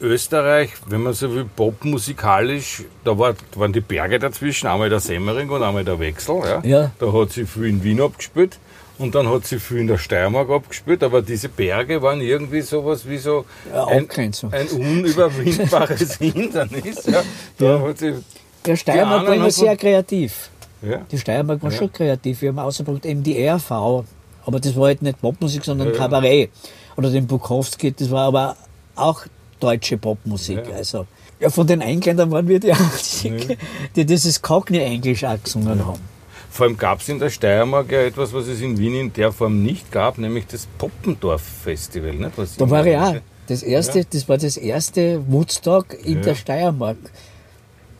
Österreich, 0.00 0.70
wenn 0.86 1.02
man 1.02 1.12
so 1.12 1.34
will, 1.34 1.44
popmusikalisch, 1.56 2.84
da 3.04 3.18
war, 3.18 3.34
waren 3.54 3.72
die 3.72 3.80
Berge 3.80 4.18
dazwischen, 4.18 4.66
einmal 4.68 4.88
der 4.88 5.00
Semmering 5.00 5.50
und 5.50 5.62
einmal 5.62 5.84
der 5.84 5.98
Wechsel. 5.98 6.40
Ja. 6.44 6.60
Ja. 6.64 6.90
Da 6.98 7.12
hat 7.12 7.32
sie 7.32 7.46
viel 7.46 7.66
in 7.66 7.82
Wien 7.82 8.00
abgespielt 8.00 8.58
und 8.98 9.14
dann 9.14 9.28
hat 9.28 9.46
sie 9.46 9.58
viel 9.58 9.78
in 9.78 9.86
der 9.86 9.98
Steiermark 9.98 10.50
abgespielt, 10.50 11.02
aber 11.02 11.22
diese 11.22 11.48
Berge 11.48 12.00
waren 12.02 12.20
irgendwie 12.20 12.60
sowas 12.60 13.08
wie 13.08 13.18
so 13.18 13.44
Ja, 13.72 13.86
ein, 13.86 14.08
ein 14.52 14.68
unüberwindbares 14.68 16.14
Hindernis. 16.18 17.06
Ja. 17.06 17.22
Da 17.58 17.94
sie, 17.96 18.14
Der 18.64 18.76
Steiermark 18.76 19.26
war 19.26 19.34
immer 19.34 19.50
sehr 19.50 19.76
kreativ. 19.76 20.50
ja. 20.82 20.98
Die 21.10 21.18
Steiermark 21.18 21.62
war 21.62 21.70
schon 21.70 21.92
kreativ. 21.92 22.42
Wir 22.42 22.50
haben 22.50 22.58
ausgebracht 22.58 23.04
eben 23.04 23.22
die 23.22 23.38
ERV. 23.38 23.70
Aber 23.70 24.60
das 24.60 24.74
war 24.76 24.86
halt 24.86 25.02
nicht 25.02 25.20
Popmusik, 25.20 25.64
sondern. 25.64 25.92
Kabarett. 25.92 26.50
Oder 26.96 27.10
den 27.10 27.26
Bukowski, 27.26 27.92
das 27.92 28.10
war 28.10 28.26
aber 28.26 28.56
auch 28.96 29.24
deutsche 29.60 29.96
Popmusik. 29.98 30.62
Ja. 30.68 30.76
Also, 30.76 31.06
ja, 31.40 31.50
von 31.50 31.66
den 31.66 31.80
Engländern 31.80 32.30
waren 32.30 32.48
wir 32.48 32.58
die 32.60 32.72
Einzigen, 32.72 33.56
die 33.94 34.04
dieses 34.04 34.40
Cockney-Englisch 34.42 35.24
auch 35.24 35.42
gesungen 35.42 35.84
haben. 35.86 36.00
Vor 36.50 36.66
allem 36.66 36.76
gab 36.78 37.00
es 37.00 37.08
in 37.08 37.18
der 37.18 37.30
Steiermark 37.30 37.92
ja 37.92 38.00
etwas, 38.02 38.32
was 38.32 38.46
es 38.48 38.60
in 38.60 38.76
Wien 38.78 38.94
in 38.94 39.12
der 39.12 39.30
Form 39.32 39.62
nicht 39.62 39.92
gab, 39.92 40.18
nämlich 40.18 40.46
das 40.46 40.66
Poppendorf-Festival. 40.78 42.14
Nicht? 42.14 42.30
Was 42.36 42.56
Da 42.56 42.68
war 42.68 42.84
ich 42.86 42.96
auch. 42.96 43.16
Das, 43.46 43.62
erste, 43.62 44.00
Ja. 44.00 44.04
das 44.10 44.28
war 44.28 44.38
das 44.38 44.56
erste 44.56 45.22
Woodstock 45.30 45.94
in 46.04 46.16
Ja. 46.16 46.20
der 46.22 46.34
Steiermark. 46.34 46.96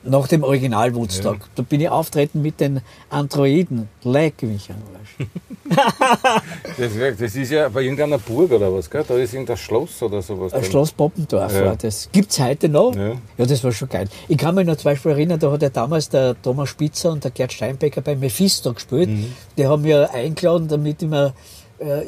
Nach 0.08 0.26
dem 0.28 0.42
Original 0.42 0.94
Woodstock. 0.94 1.38
Da 1.54 1.62
bin 1.62 1.80
ich 1.80 1.88
auftreten 1.88 2.42
mit 2.42 2.60
den 2.60 2.80
Androiden. 3.10 3.88
Leck 4.02 4.42
mich 4.42 4.68
Arsch. 4.70 5.28
Das, 6.78 6.92
das 7.18 7.34
ist 7.34 7.50
ja 7.50 7.68
bei 7.68 7.82
irgendeiner 7.82 8.18
Burg 8.18 8.50
oder 8.52 8.72
was, 8.72 8.88
gell? 8.88 9.04
Da 9.06 9.16
ist 9.16 9.32
irgendein 9.34 9.56
Schloss 9.56 10.02
oder 10.02 10.22
sowas. 10.22 10.52
Ein. 10.52 10.64
Schloss 10.64 10.92
Poppendorf 10.92 11.52
Ja. 11.54 11.66
war 11.66 11.76
das. 11.76 12.08
Gibt's 12.12 12.38
heute 12.40 12.68
noch? 12.68 12.94
Ja. 12.94 13.14
Ja. 13.36 13.46
das 13.46 13.62
war 13.64 13.72
schon 13.72 13.88
geil. 13.88 14.08
Ich 14.28 14.38
kann 14.38 14.54
mich 14.54 14.66
noch 14.66 14.76
zum 14.76 14.84
Beispiel 14.84 15.12
erinnern, 15.12 15.38
da 15.38 15.50
hat 15.50 15.62
ja 15.62 15.68
damals 15.70 16.08
der 16.08 16.40
Thomas 16.40 16.70
Spitzer 16.70 17.12
und 17.12 17.24
der 17.24 17.32
Gerd 17.32 17.52
Steinbecker 17.52 18.00
bei 18.00 18.16
Mephisto 18.16 18.72
gespielt. 18.72 19.10
Mhm. 19.10 19.32
Die 19.56 19.66
haben 19.66 19.82
mir 19.82 20.10
eingeladen, 20.12 20.68
damit 20.68 21.02
ich 21.02 21.08
mir 21.08 21.34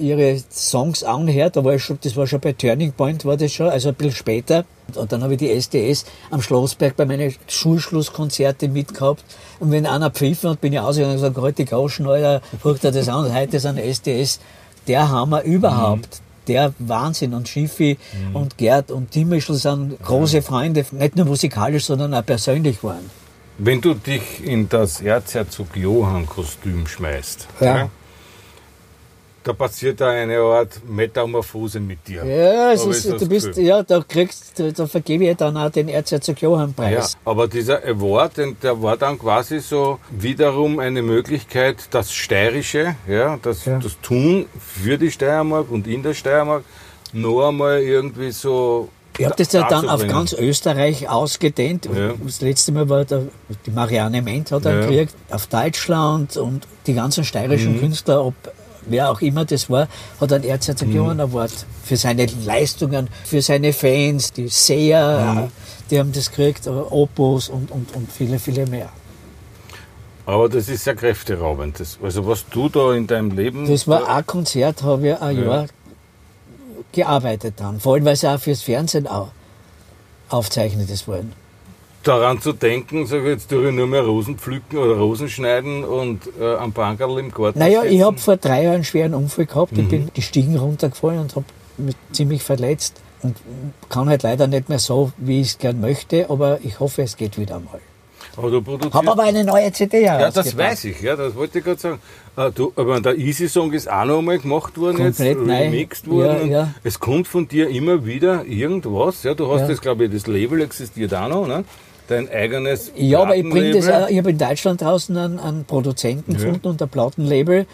ihre 0.01 0.41
Songs 0.51 1.05
anhört. 1.05 1.57
Da 1.57 1.65
war 1.65 1.75
ich 1.75 1.85
schon, 1.85 1.99
das 2.03 2.17
war 2.17 2.27
schon 2.27 2.41
bei 2.41 2.53
Turning 2.53 2.93
Point, 2.93 3.25
war 3.25 3.37
das 3.37 3.53
schon, 3.53 3.69
also 3.69 3.91
ein 3.91 3.95
bisschen 3.95 4.15
später. 4.15 4.65
Und 4.95 5.13
dann 5.13 5.23
habe 5.23 5.35
ich 5.35 5.39
die 5.39 5.51
SDS 5.51 6.05
am 6.31 6.43
Schlossberg 6.43 6.97
bei 6.97 7.05
meinen 7.05 7.33
Schulschlusskonzerte 7.47 8.69
mitgehabt. 8.69 9.25
Und 9.61 9.71
wenn 9.71 9.87
einer 9.87 10.11
pfiffen 10.11 10.51
hat, 10.51 10.61
bin 10.61 10.73
ich 10.73 10.81
ausgegangen 10.81 11.15
und 11.15 11.23
gesagt, 11.23 11.39
halt 11.39 11.59
die 11.59 11.65
Gauschen, 11.65 12.07
Alter, 12.09 12.43
guckt 12.63 12.85
er 12.85 12.91
das 12.91 13.09
an. 13.09 13.33
Heute 13.33 13.61
sind 13.61 13.79
SDS 13.79 14.41
der 14.89 15.09
Hammer 15.09 15.43
überhaupt. 15.43 16.21
Der 16.49 16.73
Wahnsinn. 16.81 17.35
Und 17.35 17.49
Schiffi 17.49 17.97
und 18.33 18.59
Gerd 18.59 18.91
und 18.91 19.13
Timmischl 19.13 19.55
sind 19.55 20.03
große 20.03 20.43
Freunde, 20.43 20.85
nicht 20.91 21.15
nur 21.15 21.27
musikalisch, 21.27 21.85
sondern 21.85 22.13
auch 22.13 22.27
persönlich 22.27 22.83
waren. 22.83 23.09
Wenn 23.59 23.81
du 23.81 23.95
dich 23.95 24.43
in 24.43 24.69
das 24.69 25.01
Erzherzog 25.01 25.77
Johann-Kostüm 25.77 26.87
schmeißt, 26.89 27.47
Ja. 27.61 27.91
Da 29.43 29.53
passiert 29.55 30.01
da 30.01 30.09
eine 30.11 30.39
Art 30.39 30.81
Metamorphose 30.89 31.81
mit 31.81 32.07
dir. 32.07 32.25
Ja, 32.25 32.73
es 32.73 32.85
ist, 32.85 33.07
du 33.21 33.27
bist, 33.29 33.49
Gefühl. 33.49 33.65
ja, 33.65 33.83
da 33.83 34.03
kriegst, 34.07 34.61
da 34.77 34.87
vergebe 34.87 35.25
ich 35.27 35.37
dann 35.37 35.57
auch 35.57 35.71
den 35.71 35.89
Erzherzog 35.89 36.41
Johann 36.43 36.75
Ja, 36.77 36.83
Preis. 36.85 37.17
aber 37.25 37.49
dieser 37.49 37.83
Award, 37.85 38.33
der 38.63 38.83
war 38.83 38.97
dann 38.97 39.19
quasi 39.19 39.61
so 39.61 39.99
wiederum 40.11 40.79
eine 40.79 41.03
Möglichkeit, 41.03 41.77
das 41.91 42.13
Steirische, 42.13 42.97
ja, 43.09 43.39
das, 43.41 43.65
Ja. 43.65 43.79
das 43.79 43.99
Tun 44.03 44.47
für 44.59 44.99
die 44.99 45.11
Steiermark 45.11 45.71
und 45.71 45.87
in 45.87 46.03
der 46.03 46.15
Steiermark 46.15 46.65
noch 47.13 47.49
einmal 47.49 47.81
irgendwie 47.81 48.31
so. 48.33 48.89
Ich 49.19 49.25
habe 49.27 49.35
das 49.37 49.53
ja 49.53 49.67
dann 49.69 49.89
auf 49.89 50.07
ganz 50.07 50.33
Österreich 50.33 51.09
ausgedehnt. 51.09 51.87
Ja. 51.95 52.13
Das 52.25 52.41
letzte 52.41 52.73
Mal 52.73 52.89
war 52.89 53.05
der, 53.05 53.25
die 53.67 53.71
Marianne 53.71 54.23
Ment 54.23 54.53
hat 54.53 54.65
er 54.65 54.81
Ja. 54.81 54.87
Mhm. 54.87 54.91
gekriegt, 54.91 55.15
auf 55.31 55.47
Deutschland 55.47 56.37
und 56.37 56.67
die 56.87 56.95
ganzen 56.95 57.25
steirischen 57.25 57.81
Künstler, 57.81 58.25
ob 58.25 58.35
wer 58.91 59.11
auch 59.11 59.21
immer 59.21 59.45
das 59.45 59.71
war, 59.71 59.89
hat 60.21 60.33
einen 60.33 60.45
Erzherzog 60.45 60.89
Mhm. 60.89 61.21
Award 61.21 61.53
für 61.85 61.97
seine 61.97 62.27
Leistungen, 62.45 63.09
für 63.25 63.41
seine 63.43 63.73
Fans, 63.73 64.33
die 64.33 64.49
Seher, 64.49 65.35
Mhm. 65.35 65.49
die 65.91 65.99
haben 65.99 66.13
das 66.13 66.31
gekriegt, 66.31 66.67
Opus 66.69 67.49
und, 67.49 67.71
und, 67.71 67.95
und 67.95 68.11
viele, 68.13 68.39
viele 68.39 68.67
mehr. 68.67 68.89
Aber 70.27 70.49
das 70.49 70.69
ist 70.69 70.85
sehr 70.85 70.95
kräfteraubend. 70.95 71.81
Das, 71.81 71.99
also 72.03 72.27
was 72.27 72.45
du 72.51 72.69
da 72.69 72.93
in 72.95 73.07
deinem 73.07 73.31
Leben. 73.33 73.69
Das 73.69 73.89
war 73.89 74.09
ein 74.09 74.25
Konzert, 74.27 74.83
habe 74.83 75.09
ich 75.09 75.21
ein 75.21 75.37
Ja. 75.37 75.43
Jahr 75.43 75.67
gearbeitet 76.93 77.55
dann. 77.57 77.81
Vor 77.81 77.95
allem, 77.95 78.05
weil 78.05 78.15
es 78.15 78.25
auch 78.25 78.39
fürs 78.39 78.63
Fernsehen 78.63 79.07
auch 79.07 79.29
aufzeichnet 80.29 80.89
ist 80.91 81.09
worden. 81.09 81.33
Daran 82.03 82.41
zu 82.41 82.53
denken, 82.53 83.07
sag 83.07 83.21
ich 83.21 83.27
jetzt 83.27 83.51
tue 83.51 83.69
ich 83.69 83.75
nur 83.75 83.87
mehr 83.87 84.03
Rosen 84.03 84.39
pflücken 84.39 84.79
oder 84.79 84.95
Rosen 84.97 85.29
schneiden 85.29 85.85
und 85.85 86.21
äh, 86.41 86.55
am 86.57 86.73
Bankerl 86.73 87.19
im 87.19 87.31
Garten 87.31 87.59
Naja, 87.59 87.83
ich 87.85 87.91
sitzen. 87.93 88.05
habe 88.05 88.19
vor 88.19 88.37
drei 88.37 88.63
Jahren 88.65 88.75
einen 88.77 88.85
schweren 88.85 89.15
Unfall 89.15 89.47
gehabt. 89.47 89.73
Mhm. 89.73 89.81
Ich 89.81 89.89
bin 89.89 90.11
die 90.17 90.23
Stiegen 90.23 90.57
runtergefallen 90.57 91.21
und 91.21 91.37
habe 91.37 91.45
mich 91.79 91.95
ziemlich 92.13 92.43
verletzt. 92.43 93.01
Und 93.23 93.37
kann 93.91 94.09
halt 94.09 94.23
leider 94.23 94.47
nicht 94.47 94.71
mehr 94.71 94.79
so, 94.79 95.13
wie 95.19 95.43
ich 95.43 95.49
es 95.49 95.59
gern 95.59 95.79
möchte, 95.81 96.31
aber 96.31 96.59
ich 96.63 96.81
hoffe, 96.81 97.03
es 97.03 97.19
geht 97.19 97.39
wieder 97.39 97.61
mal. 97.61 97.81
Aber 98.37 98.51
du 98.51 98.63
produzierst. 98.63 98.95
Habe 98.95 99.11
aber 99.11 99.25
eine 99.25 99.45
neue 99.45 99.71
CD 99.73 100.03
ja, 100.05 100.31
das 100.31 100.57
weiß 100.57 100.85
ich, 100.85 101.03
ja, 101.03 101.17
das 101.17 101.35
wollte 101.35 101.59
ich 101.59 101.65
gerade 101.65 101.81
sagen. 101.81 101.99
Äh, 102.37 102.51
Du, 102.53 102.73
aber 102.77 103.01
der 103.01 103.19
Easy 103.19 103.47
Song 103.49 103.73
ist 103.75 103.91
auch 103.91 104.05
noch 104.07 104.19
einmal 104.21 104.39
gemacht 104.39 104.79
worden, 104.79 104.97
Komplett 104.97 105.37
jetzt 105.39 105.49
remixed 105.49 106.09
worden. 106.09 106.51
Ja, 106.51 106.61
ja. 106.63 106.75
Es 106.83 106.99
kommt 106.99 107.29
von 107.29 107.47
dir 107.47 107.69
immer 107.69 108.07
wieder 108.07 108.47
irgendwas. 108.47 109.23
Ja, 109.25 109.35
du 109.35 109.51
hast 109.53 109.63
Ja. 109.63 109.69
das, 109.69 109.81
glaube 109.83 110.07
ich, 110.07 110.13
das 110.13 110.27
Label 110.27 110.63
existiert 110.63 111.13
auch 111.13 111.29
noch, 111.29 111.47
ne? 111.47 111.65
Dein 112.11 112.29
eigenes. 112.29 112.91
Ja, 112.97 113.21
aber 113.23 113.37
ich 113.37 113.49
bringe 113.49 113.71
das 113.71 113.89
auch, 113.89 114.09
ich 114.09 114.19
habe 114.19 114.31
in 114.31 114.39
Deutschland 114.39 114.81
draußen 114.83 115.17
einen, 115.17 115.39
einen 115.39 115.65
Produzenten 115.65 116.33
Ja. 116.33 116.39
gefunden 116.39 116.67
und 116.67 116.83
ein 116.83 116.89
Plattenlabel, 116.89 117.67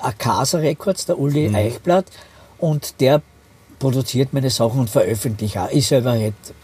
Akasa 0.00 0.58
Records, 0.58 1.06
der 1.06 1.18
Uli 1.18 1.48
Mhm. 1.48 1.54
Eichblatt, 1.56 2.06
und 2.58 3.00
der 3.00 3.20
produziert 3.80 4.32
meine 4.32 4.50
Sachen 4.50 4.78
und 4.80 4.88
veröffentlicht 4.90 5.58
auch. 5.58 5.68
Ich 5.72 5.88
selber 5.88 6.12
hätte 6.14 6.54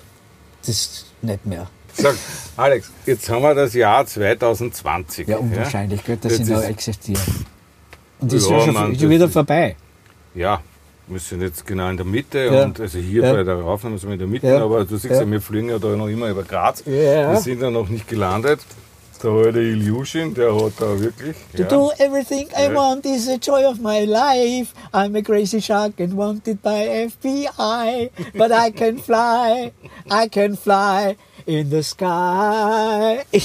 das 0.65 1.07
nicht 1.23 1.45
mehr. 1.45 1.67
Sag, 1.95 2.15
Alex, 2.57 2.93
jetzt 3.07 3.29
haben 3.29 3.43
wir 3.43 3.55
das 3.57 3.75
Jahr 3.75 4.07
2020. 4.07 5.27
Ja, 5.27 5.39
unwahrscheinlich, 5.39 6.05
gell, 6.05 6.17
dass 6.19 6.33
Jetzt 6.39 6.47
sie 6.47 6.53
noch 6.53 6.61
ist- 6.61 6.69
existieren. 6.69 7.21
Und 8.21 8.33
das 8.33 8.43
ist 8.43 8.51
Ja, 8.51 8.59
ja 8.59 8.65
schon 8.65 8.75
Mann, 8.75 9.01
wieder 9.01 9.25
ist- 9.25 9.33
vorbei. 9.33 9.75
Ja, 10.37 10.61
wir 11.09 11.21
sind 11.21 11.41
jetzt 11.43 11.67
genau 11.67 11.89
in 11.91 11.97
der 11.97 12.07
Mitte 12.07 12.39
Ja. 12.53 12.65
und 12.65 12.81
also 12.81 12.99
hier 12.99 13.23
Ja. 13.25 13.33
bei 13.33 13.43
der 13.45 13.57
Aufnahme 13.65 13.99
sind 13.99 14.09
wir 14.11 14.15
in 14.15 14.19
der 14.21 14.29
Mitte, 14.29 14.47
Ja. 14.47 14.63
aber 14.65 14.85
du 14.85 14.97
siehst 14.97 15.15
ja. 15.21 15.31
Wir 15.31 15.41
fliegen 15.41 15.69
ja 15.71 15.79
da 15.79 15.89
noch 15.89 16.09
immer 16.09 16.29
über 16.29 16.43
Graz. 16.43 16.85
Wir 16.87 17.37
sind 17.37 17.63
ja 17.63 17.71
noch 17.71 17.89
nicht 17.89 18.07
gelandet. 18.09 18.61
Der 19.21 19.33
alte 19.33 19.59
Ilyushin, 19.61 20.33
der 20.33 20.55
hat 20.55 20.75
da 20.79 21.01
wirklich. 21.01 21.35
To 21.57 21.65
do 21.65 21.91
everything 21.99 22.47
I 22.57 22.73
want 22.73 23.05
is 23.05 23.27
the 23.27 23.35
joy 23.43 23.65
of 23.65 23.81
my 23.81 24.05
life. 24.05 24.73
I'm 24.93 25.17
a 25.19 25.23
crazy 25.23 25.61
shark 25.61 25.95
and 26.01 26.17
wanted 26.17 26.63
by 26.63 26.87
FBI. 27.09 28.11
But 28.35 28.53
I 28.53 28.71
can 28.71 28.99
fly, 28.99 29.73
I 30.09 30.29
can 30.29 30.57
fly 30.57 31.17
in 31.47 31.69
the 31.69 31.83
sky. 31.83 33.19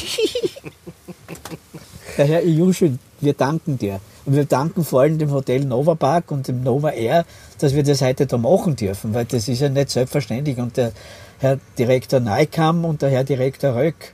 Der 2.17 2.25
Herr 2.25 2.43
Ilyushin, 2.43 2.99
wir 3.21 3.33
danken 3.33 3.79
dir. 3.79 3.99
Und 4.25 4.35
wir 4.35 4.45
danken 4.45 4.83
vor 4.85 5.01
allem 5.01 5.17
dem 5.17 5.31
Hotel 5.31 5.65
Nova 5.65 5.95
Park 5.95 6.29
und 6.31 6.47
dem 6.47 6.61
Nova 6.63 6.91
Air, 6.91 7.25
dass 7.63 7.73
wir 7.73 7.83
das 7.83 8.01
heute 8.01 8.25
da 8.25 8.37
machen 8.37 8.75
dürfen, 8.75 9.13
weil 9.13 9.23
das 9.23 9.47
ist 9.47 9.61
ja 9.61 9.69
nicht 9.69 9.89
selbstverständlich. 9.89 10.57
Und 10.57 10.75
der 10.75 10.91
Herr 11.39 11.59
Direktor 11.79 12.19
Neikam 12.19 12.83
und 12.83 13.01
der 13.01 13.09
Herr 13.09 13.23
Direktor 13.23 13.75
Röck, 13.75 14.13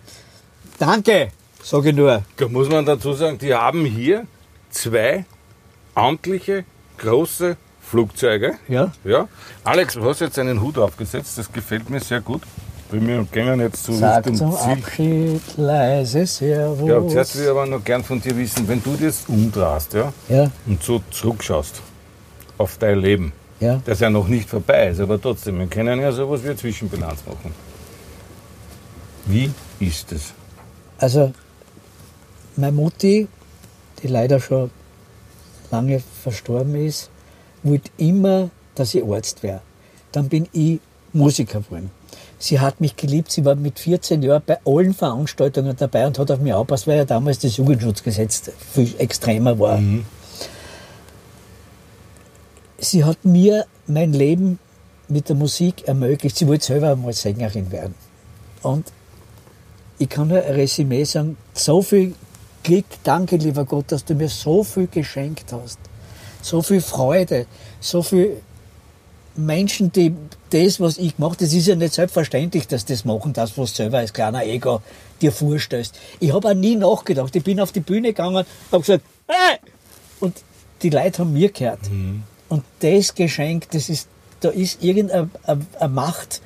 danke, 0.77 1.29
sage 1.63 1.89
ich 1.89 1.95
nur. 1.95 2.23
Da 2.37 2.47
muss 2.47 2.69
man 2.69 2.85
dazu 2.85 3.13
sagen, 3.13 3.39
die 3.39 3.53
haben 3.53 3.85
hier 3.85 4.27
zwei 4.69 5.25
amtliche 5.95 6.63
große 6.99 7.57
Flugzeuge. 7.81 8.53
Ja. 8.67 8.91
Ja. 9.03 9.27
Alex, 9.63 9.95
du 9.95 10.03
hast 10.03 10.21
jetzt 10.21 10.37
einen 10.37 10.61
Hut 10.61 10.77
aufgesetzt, 10.77 11.37
das 11.39 11.51
gefällt 11.51 11.89
mir 11.89 11.99
sehr 11.99 12.21
gut. 12.21 12.43
Wir 12.91 13.23
gehen 13.31 13.59
jetzt 13.59 13.83
so 13.83 13.93
Sag 13.93 14.25
Richtung 14.25 14.35
zum 14.35 14.57
Ziel. 14.57 14.71
Abschied 14.71 15.57
leise 15.57 16.25
Servus. 16.25 16.89
Ja, 16.89 17.07
zuerst 17.07 17.35
will 17.35 17.43
ich 17.43 17.49
aber 17.49 17.65
noch 17.65 17.83
gern 17.83 18.03
von 18.03 18.19
dir 18.21 18.35
wissen, 18.37 18.67
wenn 18.67 18.81
du 18.81 18.95
das 18.95 19.25
umdrehst, 19.27 19.93
ja, 19.93 20.11
ja, 20.27 20.51
und 20.65 20.81
so 20.81 21.01
zurückschaust 21.11 21.81
auf 22.57 22.77
dein 22.77 22.99
Leben, 22.99 23.31
ja. 23.59 23.81
das 23.85 23.99
ja 23.99 24.09
noch 24.09 24.27
nicht 24.27 24.49
vorbei 24.49 24.89
ist, 24.89 24.99
aber 24.99 25.21
trotzdem, 25.21 25.59
wir 25.59 25.67
können 25.67 25.99
ja 25.99 26.11
sowas 26.11 26.43
wie 26.43 26.47
eine 26.47 26.57
Zwischenbilanz 26.57 27.19
machen. 27.25 27.53
Wie 29.25 29.51
ist 29.79 30.11
es? 30.11 30.33
Also, 30.97 31.33
meine 32.55 32.71
Mutti, 32.71 33.27
die 34.01 34.07
leider 34.07 34.39
schon 34.39 34.71
lange 35.71 36.01
verstorben 36.23 36.75
ist, 36.75 37.09
wollte 37.63 37.91
immer, 37.97 38.49
dass 38.75 38.95
ich 38.95 39.03
Arzt 39.03 39.43
wäre. 39.43 39.61
Dann 40.11 40.29
bin 40.29 40.47
ich 40.51 40.79
Musiker 41.13 41.61
geworden. 41.61 41.91
Sie 42.37 42.59
hat 42.59 42.79
mich 42.79 42.95
geliebt, 42.95 43.31
sie 43.31 43.43
war 43.43 43.55
mit 43.55 43.79
14 43.79 44.23
Jahren 44.23 44.41
bei 44.45 44.57
allen 44.65 44.93
Veranstaltungen 44.93 45.75
dabei 45.77 46.07
und 46.07 46.17
hat 46.17 46.31
auf 46.31 46.39
mich 46.39 46.53
aufgepasst, 46.53 46.87
weil 46.87 46.97
ja 46.97 47.05
damals 47.05 47.39
das 47.39 47.57
Jugendschutzgesetz 47.57 48.51
viel 48.73 48.95
extremer 48.97 49.59
war. 49.59 49.77
Sie 52.81 53.03
hat 53.03 53.25
mir 53.25 53.65
mein 53.87 54.13
Leben 54.13 54.59
mit 55.07 55.29
der 55.29 55.35
Musik 55.35 55.87
ermöglicht. 55.87 56.37
Sie 56.37 56.47
wollte 56.47 56.65
selber 56.65 56.91
einmal 56.91 57.13
Sängerin 57.13 57.71
werden. 57.71 57.95
Und 58.61 58.91
ich 59.97 60.09
kann 60.09 60.27
nur 60.27 60.41
ein 60.41 60.53
Resümee 60.53 61.03
sagen, 61.03 61.37
so 61.53 61.81
viel 61.81 62.15
Glück, 62.63 62.85
danke 63.03 63.37
lieber 63.37 63.65
Gott, 63.65 63.91
dass 63.91 64.05
du 64.05 64.15
mir 64.15 64.29
so 64.29 64.63
viel 64.63 64.87
geschenkt 64.87 65.51
hast. 65.51 65.79
So 66.41 66.61
viel 66.61 66.81
Freude, 66.81 67.47
so 67.79 68.01
viel 68.01 68.41
Menschen, 69.35 69.91
die 69.91 70.13
das, 70.49 70.79
was 70.79 70.97
ich 70.97 71.15
gemacht 71.15 71.41
das 71.41 71.53
ist 71.53 71.67
ja 71.67 71.75
nicht 71.75 71.93
selbstverständlich, 71.93 72.67
dass 72.67 72.85
das 72.85 73.05
machen, 73.05 73.33
das, 73.33 73.57
was 73.57 73.71
du 73.71 73.77
selber 73.77 73.99
als 73.99 74.13
kleiner 74.13 74.43
Ego 74.45 74.81
dir 75.21 75.31
vorstellst. 75.31 75.97
Ich 76.19 76.33
habe 76.33 76.49
auch 76.49 76.53
nie 76.53 76.75
nachgedacht. 76.75 77.35
Ich 77.35 77.43
bin 77.43 77.59
auf 77.59 77.71
die 77.71 77.79
Bühne 77.79 78.09
gegangen, 78.09 78.45
habe 78.71 78.81
gesagt, 78.81 79.03
hey! 79.27 79.57
Und 80.19 80.35
die 80.81 80.89
Leute 80.89 81.19
haben 81.19 81.33
mir 81.33 81.51
gehört. 81.51 81.79
Und 82.49 82.63
das 82.79 83.15
Geschenk, 83.15 83.69
das 83.71 83.89
ist, 83.89 84.07
da 84.41 84.49
ist 84.49 84.83
irgendeine 84.83 85.29
eine, 85.43 85.65
eine 85.79 85.89
Macht, 85.89 86.41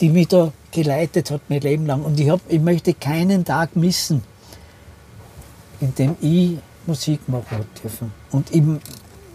die 0.00 0.10
mich 0.10 0.28
da 0.28 0.52
geleitet 0.72 1.30
hat 1.30 1.42
mein 1.48 1.60
Leben 1.60 1.86
lang. 1.86 2.02
Und 2.02 2.18
ich, 2.20 2.28
hab, 2.28 2.40
ich 2.48 2.60
möchte 2.60 2.94
keinen 2.94 3.44
Tag 3.44 3.76
missen, 3.76 4.22
in 5.80 5.94
dem 5.94 6.16
ich 6.20 6.58
Musik 6.86 7.28
machen 7.28 7.64
dürfen. 7.82 8.12
Und 8.30 8.54
ich 8.54 8.62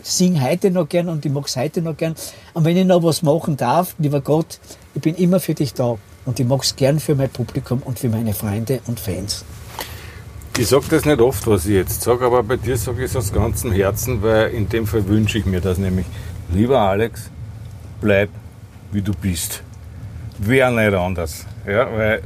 singe 0.03 0.41
heute 0.41 0.71
noch 0.71 0.87
gern 0.87 1.09
und 1.09 1.25
ich 1.25 1.31
mag 1.31 1.47
es 1.47 1.55
heute 1.55 1.81
noch 1.81 1.97
gern. 1.97 2.15
Und 2.53 2.65
wenn 2.65 2.77
ich 2.77 2.85
noch 2.85 3.03
was 3.03 3.21
machen 3.21 3.57
darf, 3.57 3.95
lieber 3.97 4.21
Gott, 4.21 4.59
ich 4.93 5.01
bin 5.01 5.15
immer 5.15 5.39
für 5.39 5.53
dich 5.53 5.73
da. 5.73 5.97
Und 6.25 6.39
ich 6.39 6.45
mag 6.45 6.63
es 6.63 6.75
gern 6.75 6.99
für 6.99 7.15
mein 7.15 7.29
Publikum 7.29 7.81
und 7.83 7.99
für 7.99 8.09
meine 8.09 8.33
Freunde 8.33 8.81
und 8.87 8.99
Fans. 8.99 9.45
Ich 10.59 10.69
sage 10.69 10.85
das 10.89 11.05
nicht 11.05 11.21
oft, 11.21 11.45
was 11.45 11.67
ich 11.67 11.73
jetzt 11.73 12.01
sage, 12.01 12.25
aber 12.25 12.41
bei 12.41 12.57
dir 12.57 12.77
sage 12.77 13.03
ich 13.03 13.11
es 13.11 13.15
aus 13.15 13.31
ganzem 13.31 13.71
Herzen, 13.71 14.23
weil 14.23 14.49
in 14.49 14.67
dem 14.67 14.87
Fall 14.87 15.07
wünsche 15.07 15.37
ich 15.37 15.45
mir 15.45 15.61
das 15.61 15.77
nämlich. 15.77 16.07
Lieber 16.49 16.79
Alex, 16.79 17.29
bleib 18.01 18.29
wie 18.91 19.03
du 19.03 19.11
bist. 19.13 19.61
Wäre 20.39 20.71
nicht 20.71 20.93
anders. 20.95 21.45
Ja, 21.67 21.87
weil 21.95 22.23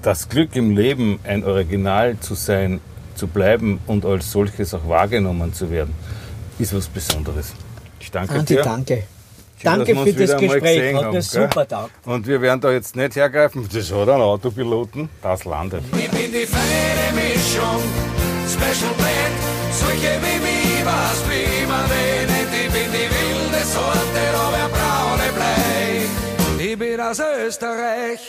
das 0.00 0.30
Glück 0.30 0.56
im 0.56 0.74
Leben, 0.74 1.20
ein 1.24 1.44
Original 1.44 2.18
zu 2.20 2.34
sein, 2.34 2.80
zu 3.16 3.26
bleiben 3.26 3.80
und 3.86 4.06
als 4.06 4.32
solches 4.32 4.72
auch 4.72 4.88
wahrgenommen 4.88 5.52
zu 5.52 5.70
werden, 5.70 5.94
ist 6.58 6.74
was 6.74 6.88
Besonderes. 6.88 7.52
Ich 8.00 8.10
danke 8.10 8.34
Andi, 8.34 8.54
dir. 8.54 8.62
danke. 8.62 8.94
Schön, 9.58 9.64
danke 9.64 9.94
für 9.94 10.12
das 10.14 10.36
Gespräch. 10.38 10.94
Hat 10.94 11.04
mir 11.04 11.10
gell? 11.10 11.22
super 11.22 11.68
taugt. 11.68 11.90
Und 12.06 12.26
wir 12.26 12.40
werden 12.40 12.62
da 12.62 12.72
jetzt 12.72 12.96
nicht 12.96 13.14
hergreifen, 13.14 13.68
das 13.70 13.92
hat 13.92 14.08
einen 14.08 14.22
Autopiloten, 14.22 15.10
das 15.20 15.44
landet. 15.44 15.82
Bin 16.30 16.42
die 16.42 16.46
feine 16.46 17.12
Mischung, 17.12 17.82
Special 18.46 18.94
Blend, 18.94 19.40
solche 19.72 20.12
wie 20.22 20.38
mich, 20.38 20.84
was 20.84 21.24
wie 21.28 21.66
man 21.66 21.88
nennt. 21.88 22.54
Ich 22.54 22.70
bin 22.70 22.92
die 22.92 23.08
wilde 23.10 23.64
Sorte, 23.66 24.22
aber 24.36 24.68
braune 24.68 25.32
Blei. 25.34 26.64
Ich 26.64 26.78
bin 26.78 27.00
aus 27.00 27.18
Österreich, 27.18 28.20